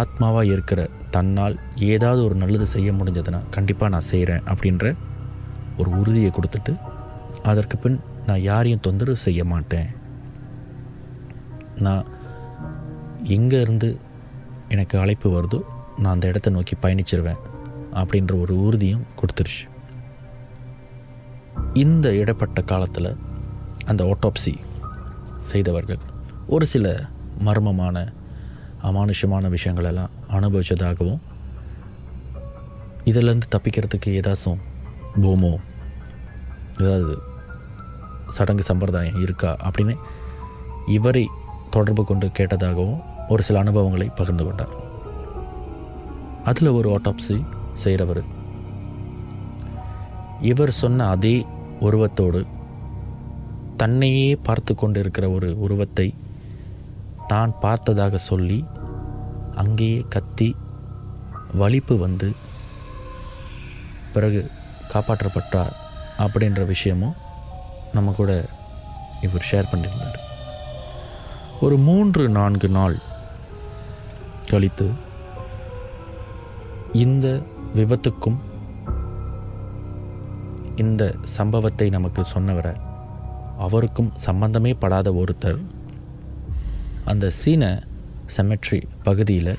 ஆத்மாவாக 0.00 0.50
இருக்கிற 0.54 0.80
தன்னால் 1.14 1.56
ஏதாவது 1.92 2.20
ஒரு 2.24 2.36
நல்லது 2.42 2.66
செய்ய 2.74 2.90
முடிஞ்சதுன்னா 2.92 3.40
கண்டிப்பாக 3.56 3.92
நான் 3.94 4.10
செய்கிறேன் 4.10 4.46
அப்படின்ற 4.52 4.94
ஒரு 5.80 5.90
உறுதியை 6.00 6.30
கொடுத்துட்டு 6.36 6.72
அதற்கு 7.50 7.76
பின் 7.76 7.98
நான் 8.26 8.46
யாரையும் 8.50 8.84
தொந்தரவு 8.86 9.18
செய்ய 9.26 9.42
மாட்டேன். 9.52 9.90
நான் 11.86 12.08
எங்கே 13.36 13.60
இருந்து 13.60 13.88
எனக்கு 14.74 14.96
அழைப்பு 15.02 15.28
வருதோ 15.36 15.60
நான் 15.98 16.14
அந்த 16.14 16.26
இடத்த 16.32 16.50
நோக்கி 16.56 16.74
பயணிச்சிருவேன் 16.82 17.42
அப்படின்ற 18.00 18.32
ஒரு 18.40 18.54
உறுதியும் 18.66 19.06
கொடுத்துருச்சு. 19.20 19.64
இந்த 21.82 22.06
இடப்பட்ட 22.22 22.60
காலத்தில் 22.72 23.10
அந்த 23.84 24.04
ஆட்டோப்சி 24.04 24.58
செய்தவர்கள். 25.36 25.98
ஒரு 26.46 26.66
சில 26.66 27.04
மர்மமான 27.44 28.12
அமானுஷமான 28.82 29.56
விஷயங்களெல்லாம் 29.56 30.14
அனுபவித்ததாகவும் 30.30 31.20
இதிலேருந்து 33.04 33.48
தப்பிக்கிறதுக்கு 33.50 34.06
ஏதாச்சும் 34.06 34.60
பூமோ 35.20 35.56
ஏதாவது 36.80 37.18
சடங்கு 38.28 38.62
சம்பிரதாயம் 38.62 39.20
இருக்கா 39.22 39.56
அப்படின்னு 39.56 39.96
இவரை 40.86 41.28
தொடர்பு 41.70 42.04
கொண்டு 42.04 42.26
கேட்டதாகவும் 42.26 43.02
ஒரு 43.28 43.42
சில 43.42 43.58
அனுபவங்களை 43.58 44.10
பகிர்ந்து 44.16 44.44
கொண்டார். 44.44 44.74
அதில் 46.44 46.68
ஒரு 46.68 46.88
ஆட்டோப்சி 46.90 47.44
செய்கிறவர் 47.74 48.22
இவர் 50.40 50.70
சொன்ன 50.70 51.08
அதே 51.08 51.46
உருவத்தோடு 51.80 52.46
தன்னையே 53.76 54.36
பார்த்து 54.36 54.74
கொண்டு 54.74 55.00
இருக்கிற 55.00 55.30
ஒரு 55.30 55.58
உருவத்தை 55.58 56.14
தான் 57.26 57.54
பார்த்ததாக 57.60 58.18
சொல்லி 58.18 58.64
அங்கேயே 59.54 60.06
கத்தி 60.08 60.56
வலிப்பு 61.54 61.96
வந்து 61.98 62.32
பிறகு 64.12 64.50
காப்பாற்றப்பட்டார் 64.94 65.72
அப்படின்ற 66.18 66.66
விஷயமும் 66.66 67.14
நம்ம 67.92 68.12
கூட 68.12 68.44
இவர் 69.20 69.46
ஷேர் 69.50 69.70
பண்ணியிருந்தார். 69.70 70.18
ஒரு 71.60 71.76
மூன்று 71.76 72.28
நான்கு 72.28 72.68
நாள் 72.68 72.96
கழித்து 74.50 74.90
இந்த 76.92 77.42
விபத்துக்கும் 77.76 78.36
இந்த 80.76 81.14
சம்பவத்தை 81.22 81.90
நமக்கு 81.90 82.24
சொன்னவரை 82.34 82.72
அவருக்கும் 83.66 84.10
சம்பந்தமே 84.26 84.72
படாத 84.82 85.08
ஒருத்தர். 85.22 85.60
அந்த 87.10 87.26
சீன 87.40 87.64
செமெட்ரி 88.34 88.80
பகுதியில் 89.06 89.54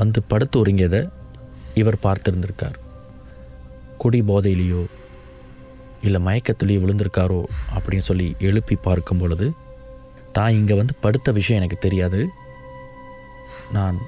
வந்து 0.00 0.20
படுத்து 0.30 0.56
ஒருங்கியதை 0.62 1.00
இவர் 1.80 2.02
பார்த்துருந்துருக்கார். 2.04 2.78
குடி 4.02 4.20
போதையிலேயோ 4.30 4.82
இல்லை 6.06 6.20
மயக்கத்துலேயோ 6.26 6.80
விழுந்திருக்காரோ 6.82 7.40
அப்படின்னு 7.74 8.06
சொல்லி 8.08 8.26
எழுப்பி 8.48 8.76
பார்க்கும் 8.86 9.20
பொழுது 9.22 9.46
தான் 10.36 10.56
இங்கே 10.58 10.74
வந்து 10.80 10.94
படுத்த 11.04 11.32
விஷயம் 11.38 11.60
எனக்கு 11.60 11.78
தெரியாது. 11.84 12.20
நான் 13.76 13.98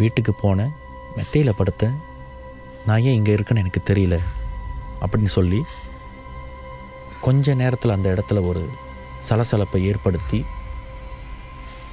வீட்டுக்கு 0.00 0.32
போனேன் 0.42 0.72
மெத்தையில் 1.16 1.58
படுத்தேன். 1.60 1.96
நான் 2.86 3.02
ஏன் 3.08 3.18
இங்கே 3.18 3.34
இருக்கேன்னு 3.36 3.62
எனக்கு 3.64 3.82
தெரியல. 3.90 4.16
அப்படின்னு 5.02 5.32
சொல்லி 5.38 5.60
கொஞ்ச 7.22 7.54
நேரத்தில் 7.54 7.90
அந்த 7.90 8.14
இடத்துல 8.14 8.46
ஒரு 8.46 8.62
சலசலப்பை 9.28 9.82
ஏற்படுத்தி 9.82 10.38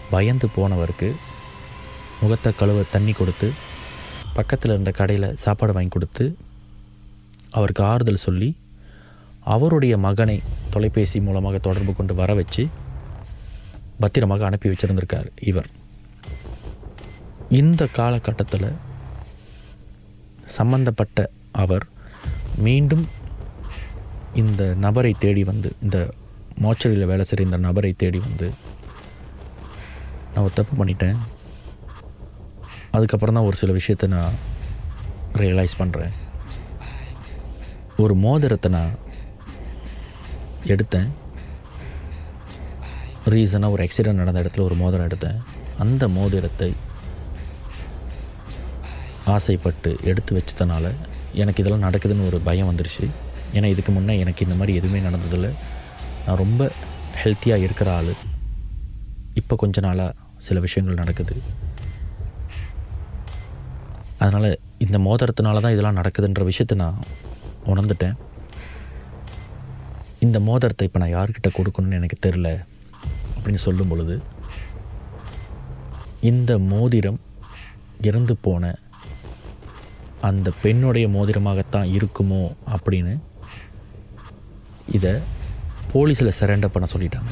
பயந்து 0.09 0.49
போனவருக்கு 0.55 1.09
முகத்தை 2.21 2.53
கழுவ 2.55 2.83
தண்ணி 2.91 3.11
கொடுத்து 3.11 3.47
பக்கத்தில் 4.33 4.71
இருந்த 4.71 4.91
கடையில் 4.91 5.35
சாப்பாடு 5.35 5.73
வாங்கி 5.73 5.89
கொடுத்து 5.89 6.25
அவருக்கு 7.51 7.83
ஆறுதல் 7.83 8.15
சொல்லி 8.17 8.49
அவருடைய 9.45 9.97
மகனை 9.97 10.41
தொலைபேசி 10.71 11.19
மூலமாக 11.19 11.57
தொடர்பு 11.57 11.95
கொண்டு 11.95 12.13
வர 12.15 12.33
வச்சு 12.33 12.63
பத்திரமாக 13.99 14.45
அனுப்பி 14.45 14.69
வச்சுருந்திருக்கார் 14.69 15.31
இவர். 15.41 15.69
இந்த 17.49 17.87
காலகட்டத்தில் 17.91 18.69
சம்பந்தப்பட்ட 20.47 21.19
அவர் 21.51 21.85
மீண்டும் 22.57 23.05
இந்த 24.41 24.63
நபரை 24.85 25.13
தேடி 25.23 25.43
வந்து 25.43 25.69
இந்த 25.85 25.97
மோச்சரியில் 26.63 27.09
வேலை 27.11 27.23
செய்கிற 27.25 27.45
இந்த 27.47 27.57
நபரை 27.65 27.91
தேடி 28.01 28.19
வந்து 28.27 28.47
நான் 30.33 30.45
ஒரு 30.45 30.53
தப்பு 30.59 30.73
பண்ணிட்டேன். 30.79 31.19
அதுக்கப்புறம் 32.97 33.35
தான் 33.37 33.47
ஒரு 33.49 33.57
சில 33.61 33.71
விஷயத்தை 33.77 34.07
நான் 34.15 34.35
ரியலைஸ் 35.41 35.79
பண்ணுறேன் 35.81 36.13
ஒரு 38.03 38.13
மோதிரத்தை 38.25 38.71
நான் 38.77 38.93
எடுத்தேன். 40.73 41.09
ரீசனாக 43.33 43.73
ஒரு 43.75 43.81
ஆக்சிடெண்ட் 43.85 44.21
நடந்த 44.21 44.43
இடத்துல 44.43 44.67
ஒரு 44.69 44.75
மோதிரம் 44.83 45.07
எடுத்தேன். 45.09 45.39
அந்த 45.85 46.03
மோதிரத்தை 46.17 46.69
ஆசைப்பட்டு 49.33 49.91
எடுத்து 50.11 50.31
வச்சதுனால 50.37 50.93
எனக்கு 51.41 51.61
இதெல்லாம் 51.61 51.87
நடக்குதுன்னு 51.87 52.29
ஒரு 52.29 52.39
பயம் 52.47 52.69
வந்துருச்சு. 52.69 53.07
ஏன்னா 53.57 53.67
இதுக்கு 53.73 53.91
முன்னே 53.97 54.15
எனக்கு 54.23 54.45
இந்த 54.45 54.55
மாதிரி 54.59 54.73
எதுவுமே 54.79 54.99
நடந்ததில்லை. 55.07 55.51
நான் 56.25 56.41
ரொம்ப 56.43 56.71
ஹெல்த்தியாக 57.21 57.65
இருக்கிற 57.67 57.89
ஆள். 57.97 58.13
இப்போ 59.41 59.55
கொஞ்ச 59.63 59.79
நாளாக 59.85 60.15
சில 60.47 60.59
விஷயங்கள் 60.65 61.01
நடக்குது. 61.01 61.35
அதனால் 64.23 64.49
இந்த 64.85 64.97
மோதிரத்தினால 65.05 65.61
தான் 65.63 65.75
இதெல்லாம் 65.75 65.99
நடக்குதுன்ற 65.99 66.43
விஷயத்த 66.49 66.75
நான் 66.83 66.99
உணர்ந்துட்டேன். 67.71 68.17
இந்த 70.25 70.37
மோதிரத்தை 70.47 70.85
இப்போ 70.87 70.99
நான் 71.01 71.15
யார்கிட்ட 71.15 71.49
கொடுக்கணும்னு 71.57 71.99
எனக்கு 71.99 72.17
தெரில 72.25 72.47
அப்படின்னு 73.35 73.61
சொல்லும் 73.65 73.91
பொழுது 73.91 74.15
இந்த 76.31 76.51
மோதிரம் 76.71 77.19
இறந்து 78.09 78.33
போன 78.45 78.73
அந்த 80.29 80.47
பெண்ணுடைய 80.63 81.05
மோதிரமாகத்தான் 81.15 81.91
இருக்குமோ 81.97 82.43
அப்படின்னு 82.75 83.13
இதை 84.91 85.13
போலீஸில் 85.93 86.37
சரண்டர் 86.39 86.73
பண்ண 86.75 86.87
சொல்லிட்டாங்க. 86.93 87.31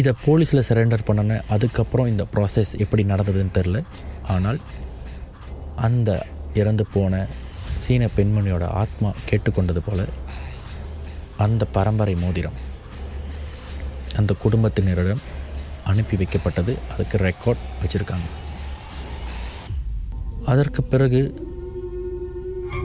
இதை 0.00 0.12
போலீஸில் 0.26 0.66
சரண்டர் 0.68 1.06
பண்ணன 1.08 1.40
அதுக்கப்புறம் 1.48 2.06
இந்த 2.06 2.24
ப்ராசஸ் 2.34 2.72
எப்படி 2.84 3.02
நடந்ததுன்னு 3.04 3.56
தெரில 3.58 3.84
ஆனால் 4.34 4.58
அந்த 5.86 6.10
இறந்து 6.54 6.86
போன 6.86 7.26
சீன 7.84 8.08
பெண்மணியோட 8.16 8.64
ஆத்மா 8.82 9.12
கேட்டுக்கொண்டது 9.30 9.80
போல் 9.86 10.04
அந்த 11.36 11.64
பரம்பரை 11.76 12.14
மோதிரம் 12.14 12.58
அந்த 14.16 14.34
குடும்பத்தினரிடம் 14.44 15.22
அனுப்பி 15.84 16.16
வைக்கப்பட்டது. 16.16 16.72
அதுக்கு 16.92 17.16
ரெக்கார்ட் 17.18 17.64
வச்சுருக்காங்க. 17.82 18.28
அதற்கு 20.44 20.82
பிறகு 20.82 21.20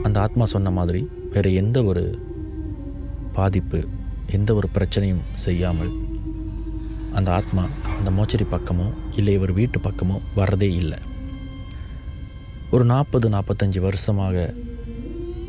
அந்த 0.02 0.20
ஆத்மா 0.20 0.44
சொன்ன 0.46 0.70
மாதிரி 0.70 1.08
வேறு 1.32 1.54
எந்த 1.54 1.78
ஒரு 1.82 2.02
பாதிப்பு 3.32 3.88
எந்த 4.26 4.54
ஒரு 4.54 4.68
பிரச்சனையும் 4.74 5.22
செய்யாமல் 5.34 5.92
அந்த 7.12 7.32
ஆத்மா 7.32 7.68
அந்த 7.98 8.10
மோச்சரி 8.10 8.46
பக்கமோ 8.50 8.92
இல்லை 9.16 9.34
இவர் 9.34 9.52
வீட்டு 9.52 9.78
பக்கமோ 9.78 10.20
வர்றதே 10.36 10.74
இல்லை. 10.74 10.98
ஒரு 12.70 12.84
நாற்பது 12.84 13.28
நாற்பத்தஞ்சு 13.28 13.78
வருஷமாக 13.78 14.54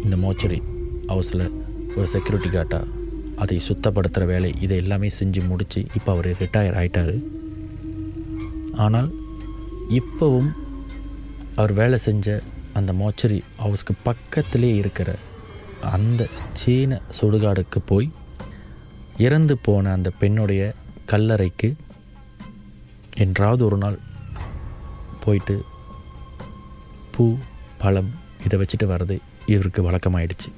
இந்த 0.03 0.17
மோச்சரி 0.17 0.61
ஹவுஸில் 1.07 1.51
ஒரு 1.97 2.07
செக்யூரிட்டி 2.07 2.49
கார்டாக 2.49 2.87
அதை 3.35 3.61
சுத்தப்படுத்துகிற 3.69 4.25
வேலை 4.25 4.53
இதை 4.59 4.77
எல்லாமே 4.77 5.07
செஞ்சு 5.19 5.47
முடித்து 5.47 5.85
இப்போ 5.95 6.11
அவர் 6.11 6.25
ரிட்டையர் 6.25 6.75
ஆகிட்டார் 6.75 7.15
ஆனால் 8.73 9.11
இப்போவும் 9.89 10.51
அவர் 11.55 11.73
வேலை 11.73 11.97
செஞ்ச 11.97 12.41
அந்த 12.73 12.93
மோச்சரி 12.93 13.43
ஹவுஸ்க்கு 13.57 13.93
பக்கத்திலே 14.03 14.75
இருக்கிற 14.75 15.15
அந்த 15.81 16.27
சீன 16.53 17.01
சுடுகாடுக்கு 17.21 17.79
போய் 17.85 18.11
இறந்து 19.17 19.57
போன 19.57 19.91
அந்த 19.91 20.09
பெண்ணுடைய 20.19 20.73
கல்லறைக்கு 21.05 21.75
என்றாவது 23.17 23.65
ஒரு 23.65 23.77
நாள் 23.77 23.99
போயிட்டு 25.25 25.65
பூ 27.11 27.37
பழம் 27.77 28.11
இதை 28.45 28.59
வச்சுட்டு 28.59 28.85
வர்றது 28.85 29.17
இவருக்கு 29.45 29.91
வழக்கமாயிடுச்சு. 29.91 30.49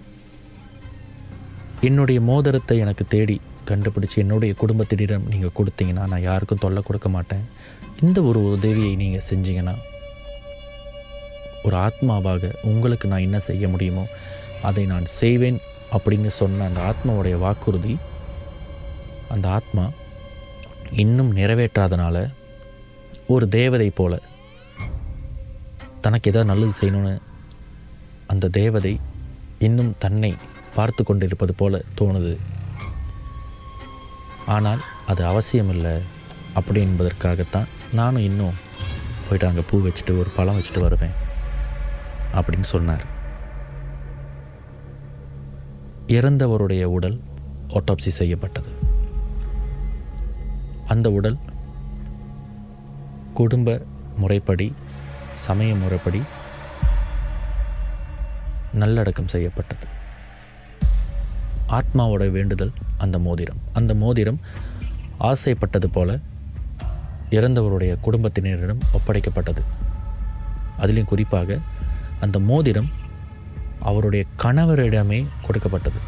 என்னுடைய 1.82 2.22
மோதிரத்தை 2.22 2.78
எனக்கு 2.78 3.06
தேடி 3.08 3.42
கண்டுபிடிச்சி 3.68 4.16
என்னுடைய 4.16 4.56
குடும்பத்திடம் 4.62 5.28
நீங்கள் 5.28 5.56
கொடுத்தீங்கன்னா 5.58 6.08
நான் 6.08 6.22
யாருக்கும் 6.22 6.58
தொல்லை 6.58 6.84
கொடுக்க 6.86 7.10
மாட்டேன். 7.10 7.44
இந்த 8.02 8.22
ஒரு 8.24 8.52
உதவியை 8.52 8.96
நீங்கள் 8.96 9.28
செஞ்சீங்கன்னா 9.30 9.76
ஒரு 11.64 11.76
ஆத்மாவாக 11.78 12.54
உங்களுக்கு 12.62 13.08
நான் 13.08 13.20
என்ன 13.20 13.40
செய்ய 13.40 13.68
முடியுமோ 13.68 14.08
அதை 14.70 14.84
நான் 14.92 15.06
செய்வேன் 15.22 15.60
அப்படின்னு 15.96 16.30
சொன்ன 16.40 16.66
அந்த 16.66 16.82
ஆத்மாவுடைய 16.90 17.38
வாக்குறுதி 17.46 17.94
அந்த 19.34 19.48
ஆத்மா 19.50 19.86
இன்னும் 21.04 21.32
நிறைவேற்றாதனால 21.38 22.18
ஒரு 23.28 23.46
தேவதை 23.58 23.90
போல 23.90 24.14
தனக்கு 26.02 26.30
ஏதாவது 26.32 26.52
நல்லது 26.52 26.74
செய்யணும்னு 26.80 27.14
அந்த 28.32 28.52
தேவதை 28.62 28.94
இன்னும் 29.68 29.94
தன்னை 29.98 30.32
பார்த்து 30.76 31.02
கொண்டிருப்பது 31.04 31.54
போல 31.54 31.82
தோணுது. 32.00 32.34
ஆனால் 34.56 34.82
அது 35.12 35.22
அவசியமில்லை 35.26 35.94
அப்படி 36.60 36.80
என்பதற்காகத்தான் 36.82 37.70
நானும் 38.00 38.28
இன்னும் 38.30 38.60
போயிட்டு 39.26 39.48
அங்கே 39.50 39.64
பூ 39.70 39.78
வச்சுட்டு 39.86 40.14
ஒரு 40.22 40.30
பழம் 40.38 40.58
வச்சுட்டு 40.58 40.82
வருவேன் 40.86 41.16
அப்படின்னு 42.38 42.68
சொன்னார். 42.74 43.06
இறந்தவருடைய 46.08 46.84
உடல் 46.84 47.22
ஆட்டோப்சி 47.68 48.08
செய்யப்பட்டது. 48.08 48.68
அந்த 50.86 51.12
உடல் 51.12 51.38
குடும்ப 53.34 53.82
முறைப்படி 54.16 54.74
சமய 55.36 55.76
முறைப்படி 55.76 56.22
நல்லடக்கம் 58.74 59.28
செய்யப்பட்டது. 59.28 59.88
ஆத்மாவோட 61.70 62.32
வேண்டுதல் 62.32 62.72
அந்த 62.98 63.20
மோதிரம். 63.20 63.58
அந்த 63.74 63.94
மோதிரம் 63.94 64.40
ஆசைப்பட்டது 65.18 65.90
போல 65.90 66.18
இறந்தவருடைய 67.30 67.98
குடும்பத்தினரிடம் 68.04 68.80
ஒப்படைக்கப்பட்டது. 68.94 69.64
அதிலும் 70.78 71.06
குறிப்பாக 71.06 71.58
அந்த 72.20 72.40
மோதிரம் 72.40 72.90
அவருடைய 73.84 74.26
கணவரிடமே 74.44 75.20
கொடுக்கப்பட்டது. 75.46 76.00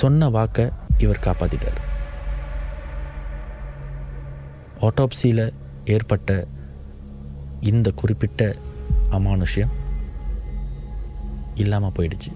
சொன்ன 0.00 0.28
வாக்கை 0.28 0.64
இவர் 0.98 1.24
காப்பாற்றிட்டார் 1.26 1.80
ஆட்டோப்சியில் 4.80 5.46
ஏற்பட்ட 5.84 6.46
இந்த 7.60 7.90
குறிப்பிட்ட 7.90 8.56
அமானுஷ்யம் 9.10 9.72
இல்லாமல் 11.54 11.94
போயிடுச்சு. 11.98 12.30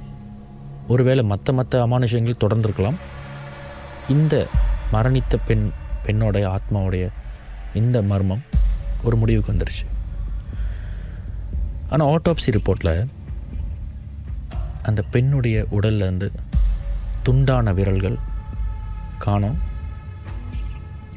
ஒருவேளை 0.88 1.24
மற்ற 1.24 1.52
மற்ற 1.52 1.86
அமானுஷ்யங்கள் 1.86 2.42
தொடர்ந்துருக்கலாம். 2.44 2.98
இந்த 4.08 4.34
மரணித்த 4.92 5.36
பெண் 5.46 5.70
பெண்ணோடைய 6.04 6.44
ஆத்மாவுடைய 6.56 7.06
இந்த 7.74 8.02
மர்மம் 8.02 8.44
ஒரு 9.02 9.16
முடிவுக்கு 9.16 9.52
வந்துருச்சு. 9.52 9.86
ஆனால் 11.90 12.10
ஆட்டோப்சி 12.14 12.50
ரிப்போர்ட்டில் 12.56 13.08
அந்த 14.82 15.02
பெண்ணுடைய 15.02 15.66
உடல்ல 15.70 16.06
இருந்து 16.06 16.32
துண்டான 17.26 17.74
விரல்கள் 17.74 18.18
காணோம் 19.18 19.58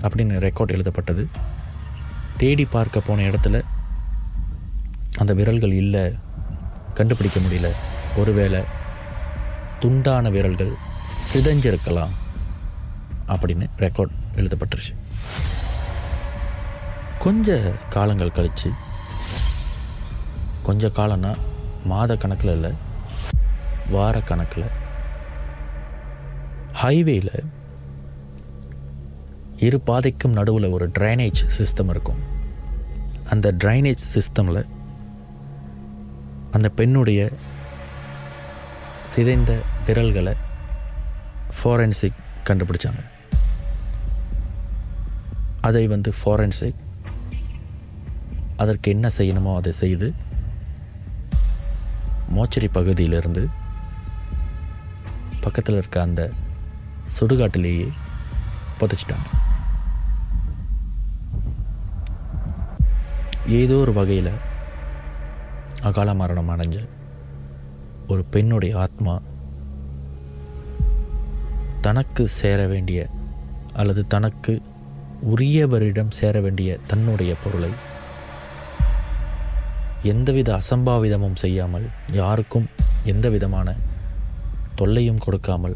அப்படின்னு 0.01 0.35
ரெக்கார்ட் 0.45 0.75
எழுதப்பட்டது. 0.75 1.23
தேடி 2.37 2.65
பார்க்க 2.65 3.07
போன 3.07 3.21
இடத்துல 3.21 3.57
அந்த 5.17 5.33
விரல்கள் 5.33 5.71
இல்லை 5.71 6.03
கண்டுபிடிக்க 6.93 7.39
முடியல. 7.39 7.69
ஒருவேளை 8.15 8.61
துண்டான 9.81 10.31
விரல்கள் 10.31 10.73
சிதைஞ்சிருக்கலாம் 11.33 12.15
அப்படின்னு 13.27 13.67
ரெக்கார்ட் 13.77 14.15
எழுதப்பட்டுருச்சு. 14.33 14.93
கொஞ்ச 17.19 17.59
காலங்கள் 17.89 18.37
கழித்து 18.37 18.71
கொஞ்ச 20.63 20.87
காலம்னா 20.87 21.31
மாத 21.85 22.15
கணக்கில் 22.15 22.51
இல்லை 22.51 22.71
வார 23.89 24.21
கணக்கில். 24.21 24.67
ஹைவேயில் 26.81 27.33
இரு 29.57 29.79
பாதைக்கும் 29.81 30.31
நடுவில் 30.31 30.67
ஒரு 30.69 30.89
ட்ரைனேஜ் 30.89 31.41
சிஸ்டம் 31.57 31.89
இருக்கும். 31.89 32.21
அந்த 33.29 33.51
ட்ரைனேஜ் 33.51 34.05
சிஸ்டமில் 34.13 34.61
அந்த 36.51 36.69
பெண்ணுடைய 36.69 37.29
சிதைந்த 39.15 39.51
விரல்களை 39.85 40.33
ஃபாரன்சிக் 41.57 42.21
கண்டுபிடிச்சாங்க. 42.43 43.01
அதை 45.61 45.87
வந்து 45.87 46.13
ஃபாரன்சிக் 46.23 46.81
அதற்கு 48.57 48.91
என்ன 48.91 49.09
செய்யணுமோ 49.17 49.55
அதை 49.55 49.71
செய்து 49.71 50.13
மோச்சரி 52.35 52.67
பகுதியிலிருந்து 52.67 53.43
பக்கத்தில் 55.41 55.75
இருக்க 55.75 56.01
அந்த 56.01 56.21
சுடுகாட்டிலேயே 57.15 57.87
புதைச்சிட்டாங்க. 58.79 59.27
ஏதோ 63.59 63.75
ஒரு 63.75 63.93
வகையில் 63.93 64.31
அகால 65.81 66.13
மரணம் 66.13 66.49
அடைஞ்ச 66.49 66.77
ஒரு 68.07 68.23
பெண்ணுடைய 68.23 68.73
ஆத்மா 68.77 69.13
தனக்கு 71.81 72.27
சேர 72.39 72.67
வேண்டிய 72.67 72.99
அல்லது 73.73 74.01
தனக்கு 74.07 74.53
உரியவரிடம் 75.35 76.11
சேர 76.11 76.41
வேண்டிய 76.41 76.77
தன்னுடைய 76.87 77.31
பொருளை 77.43 77.71
எந்தவித 80.03 80.49
அசம்பாவிதமும் 80.53 81.35
செய்யாமல் 81.35 81.89
யாருக்கும் 82.11 82.69
எந்த 83.03 83.29
விதமான 83.29 83.75
தொல்லையும் 84.75 85.17
கொடுக்காமல் 85.17 85.75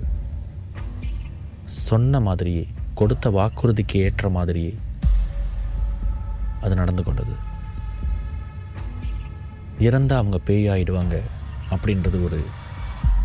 சொன்ன 1.65 2.19
மாதிரியே 2.19 2.67
கொடுத்த 2.93 3.29
வாக்குறுதிக்கு 3.29 3.97
ஏற்ற 3.97 4.29
மாதிரியே 4.29 4.77
அது 6.61 6.75
நடந்து 6.75 7.03
கொண்டது. 7.03 7.33
இறந்தால் 9.79 10.17
அவங்க 10.17 10.39
பேயாயிடுவாங்க 10.47 11.21
அப்படின்றது 11.69 12.23
ஒரு 12.23 12.43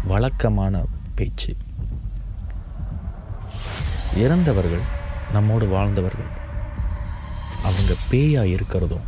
வழக்கமான 0.05 0.85
பேச்சு. 1.15 1.57
இறந்தவர்கள் 4.17 4.83
நம்மோடு 5.33 5.67
வாழ்ந்தவர்கள் 5.67 6.31
அவங்க 7.63 7.95
பேயாக 8.11 8.53
இருக்கிறதும் 8.57 9.07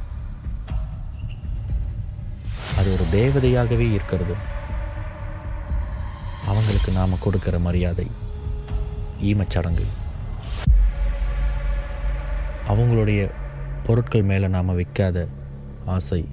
அது 2.83 2.93
ஒரு 2.93 3.05
தேவதையாகவே 3.11 3.93
இருக்கிறது. 3.93 4.35
அவங்களுக்கு 6.47 6.93
நாம் 6.93 7.19
கொடுக்கிற 7.19 7.59
மரியாதை 7.59 8.07
ஈமச்சடங்கு. 9.23 9.85
அவங்களுடைய 12.67 13.31
பொருட்கள் 13.87 14.23
மேலே 14.23 14.49
நாம் 14.49 14.75
வைக்காத 14.75 15.29
ஆசை 15.85 16.29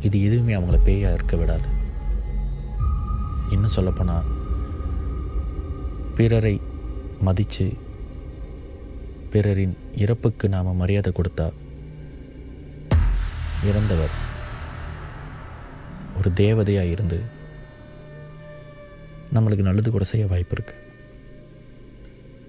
இது 0.00 0.22
எதுவுமே 0.24 0.54
அவங்கள 0.54 0.78
பேயாக 0.84 1.14
இருக்க 1.14 1.36
விடாது. 1.36 1.68
இன்னும் 3.50 3.76
சொல்லப்போனால் 3.78 4.30
பிறரை 6.16 6.60
மதித்து 7.20 7.72
பிறரின் 9.32 9.76
இறப்புக்கு 9.96 10.48
நாம் 10.48 10.76
மரியாதை 10.76 11.12
கொடுத்தா 11.16 11.48
இறந்தவர் 13.64 14.34
ஒரு 16.16 16.30
தேவதையாக 16.30 16.90
இருந்து 16.90 17.20
நம்மளுக்கு 19.34 19.62
நல்லது 19.62 19.90
கூட 19.90 20.04
செய்ய 20.04 20.26
வாய்ப்பு 20.26 20.54
இருக்குது 20.54 20.84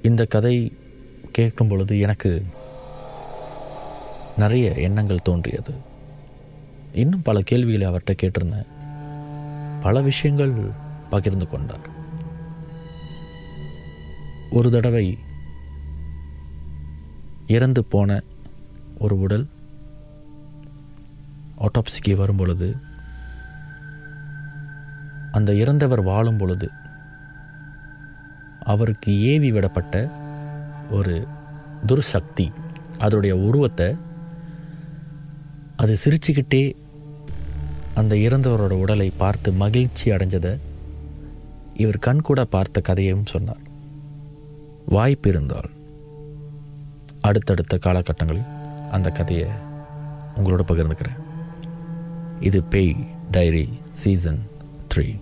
இந்த 0.02 0.26
கதை 0.26 0.78
கேட்கும் 1.32 1.68
பொழுது 1.68 2.00
எனக்கு 2.00 2.46
நிறைய 4.38 4.74
எண்ணங்கள் 4.74 5.22
தோன்றியது. 5.24 5.74
இன்னும் 6.94 7.22
பல 7.22 7.42
கேள்விகளை 7.42 7.88
அவர்கிட்ட 7.88 8.18
கேட்டிருந்தேன். 8.22 8.68
பல 9.82 10.02
விஷயங்கள் 10.02 10.54
பகிர்ந்து 11.10 11.48
கொண்டார். 11.48 11.90
ஒரு 14.52 14.72
தடவை 14.72 15.18
இறந்து 17.48 17.84
போன 17.84 18.24
ஒரு 19.00 19.20
உடல் 19.20 19.48
ஆட்டோப்சிக்கு 21.58 22.16
வரும் 22.16 22.36
பொழுது 22.36 22.76
அந்த 25.32 25.54
இறந்தவர் 25.54 26.02
வாழும் 26.02 26.38
பொழுது 26.38 26.70
அவருக்கு 28.60 29.22
ஏவி 29.22 29.52
விடப்பட்ட 29.52 30.10
ஒரு 30.90 31.28
துர்சக்தி 31.88 32.52
அதோடைய 33.00 33.32
உருவத்தை 33.32 33.96
அது 35.76 35.98
சிரிச்சுக்கிட்டே 36.04 36.76
அந்த 37.94 38.16
இறந்தவரோட 38.16 38.72
உடலை 38.72 39.10
பார்த்து 39.18 39.52
மகிழ்ச்சி 39.52 40.12
அடைஞ்சதை 40.12 40.58
இவர் 41.74 42.04
கண்கூட 42.06 42.42
பார்த்த 42.44 42.82
கதையையும் 42.82 43.26
சொன்னார். 43.26 43.64
வாய்ப்பு 44.86 45.30
இருந்தால் 45.30 45.70
அடுத்தடுத்த 47.22 47.78
காலகட்டங்களில் 47.86 48.52
அந்த 48.92 49.10
கதையை 49.10 49.48
உங்களோட 50.36 50.64
பகிர்ந்துக்கிறேன். 50.68 51.20
இது 52.40 52.64
பேய் 52.64 52.96
டைரி 53.32 53.70
சீசன் 53.92 54.42
த்ரீ 54.94 55.16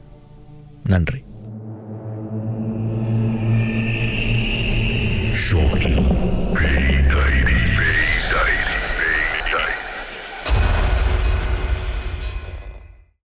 நன்றி. 0.89 1.23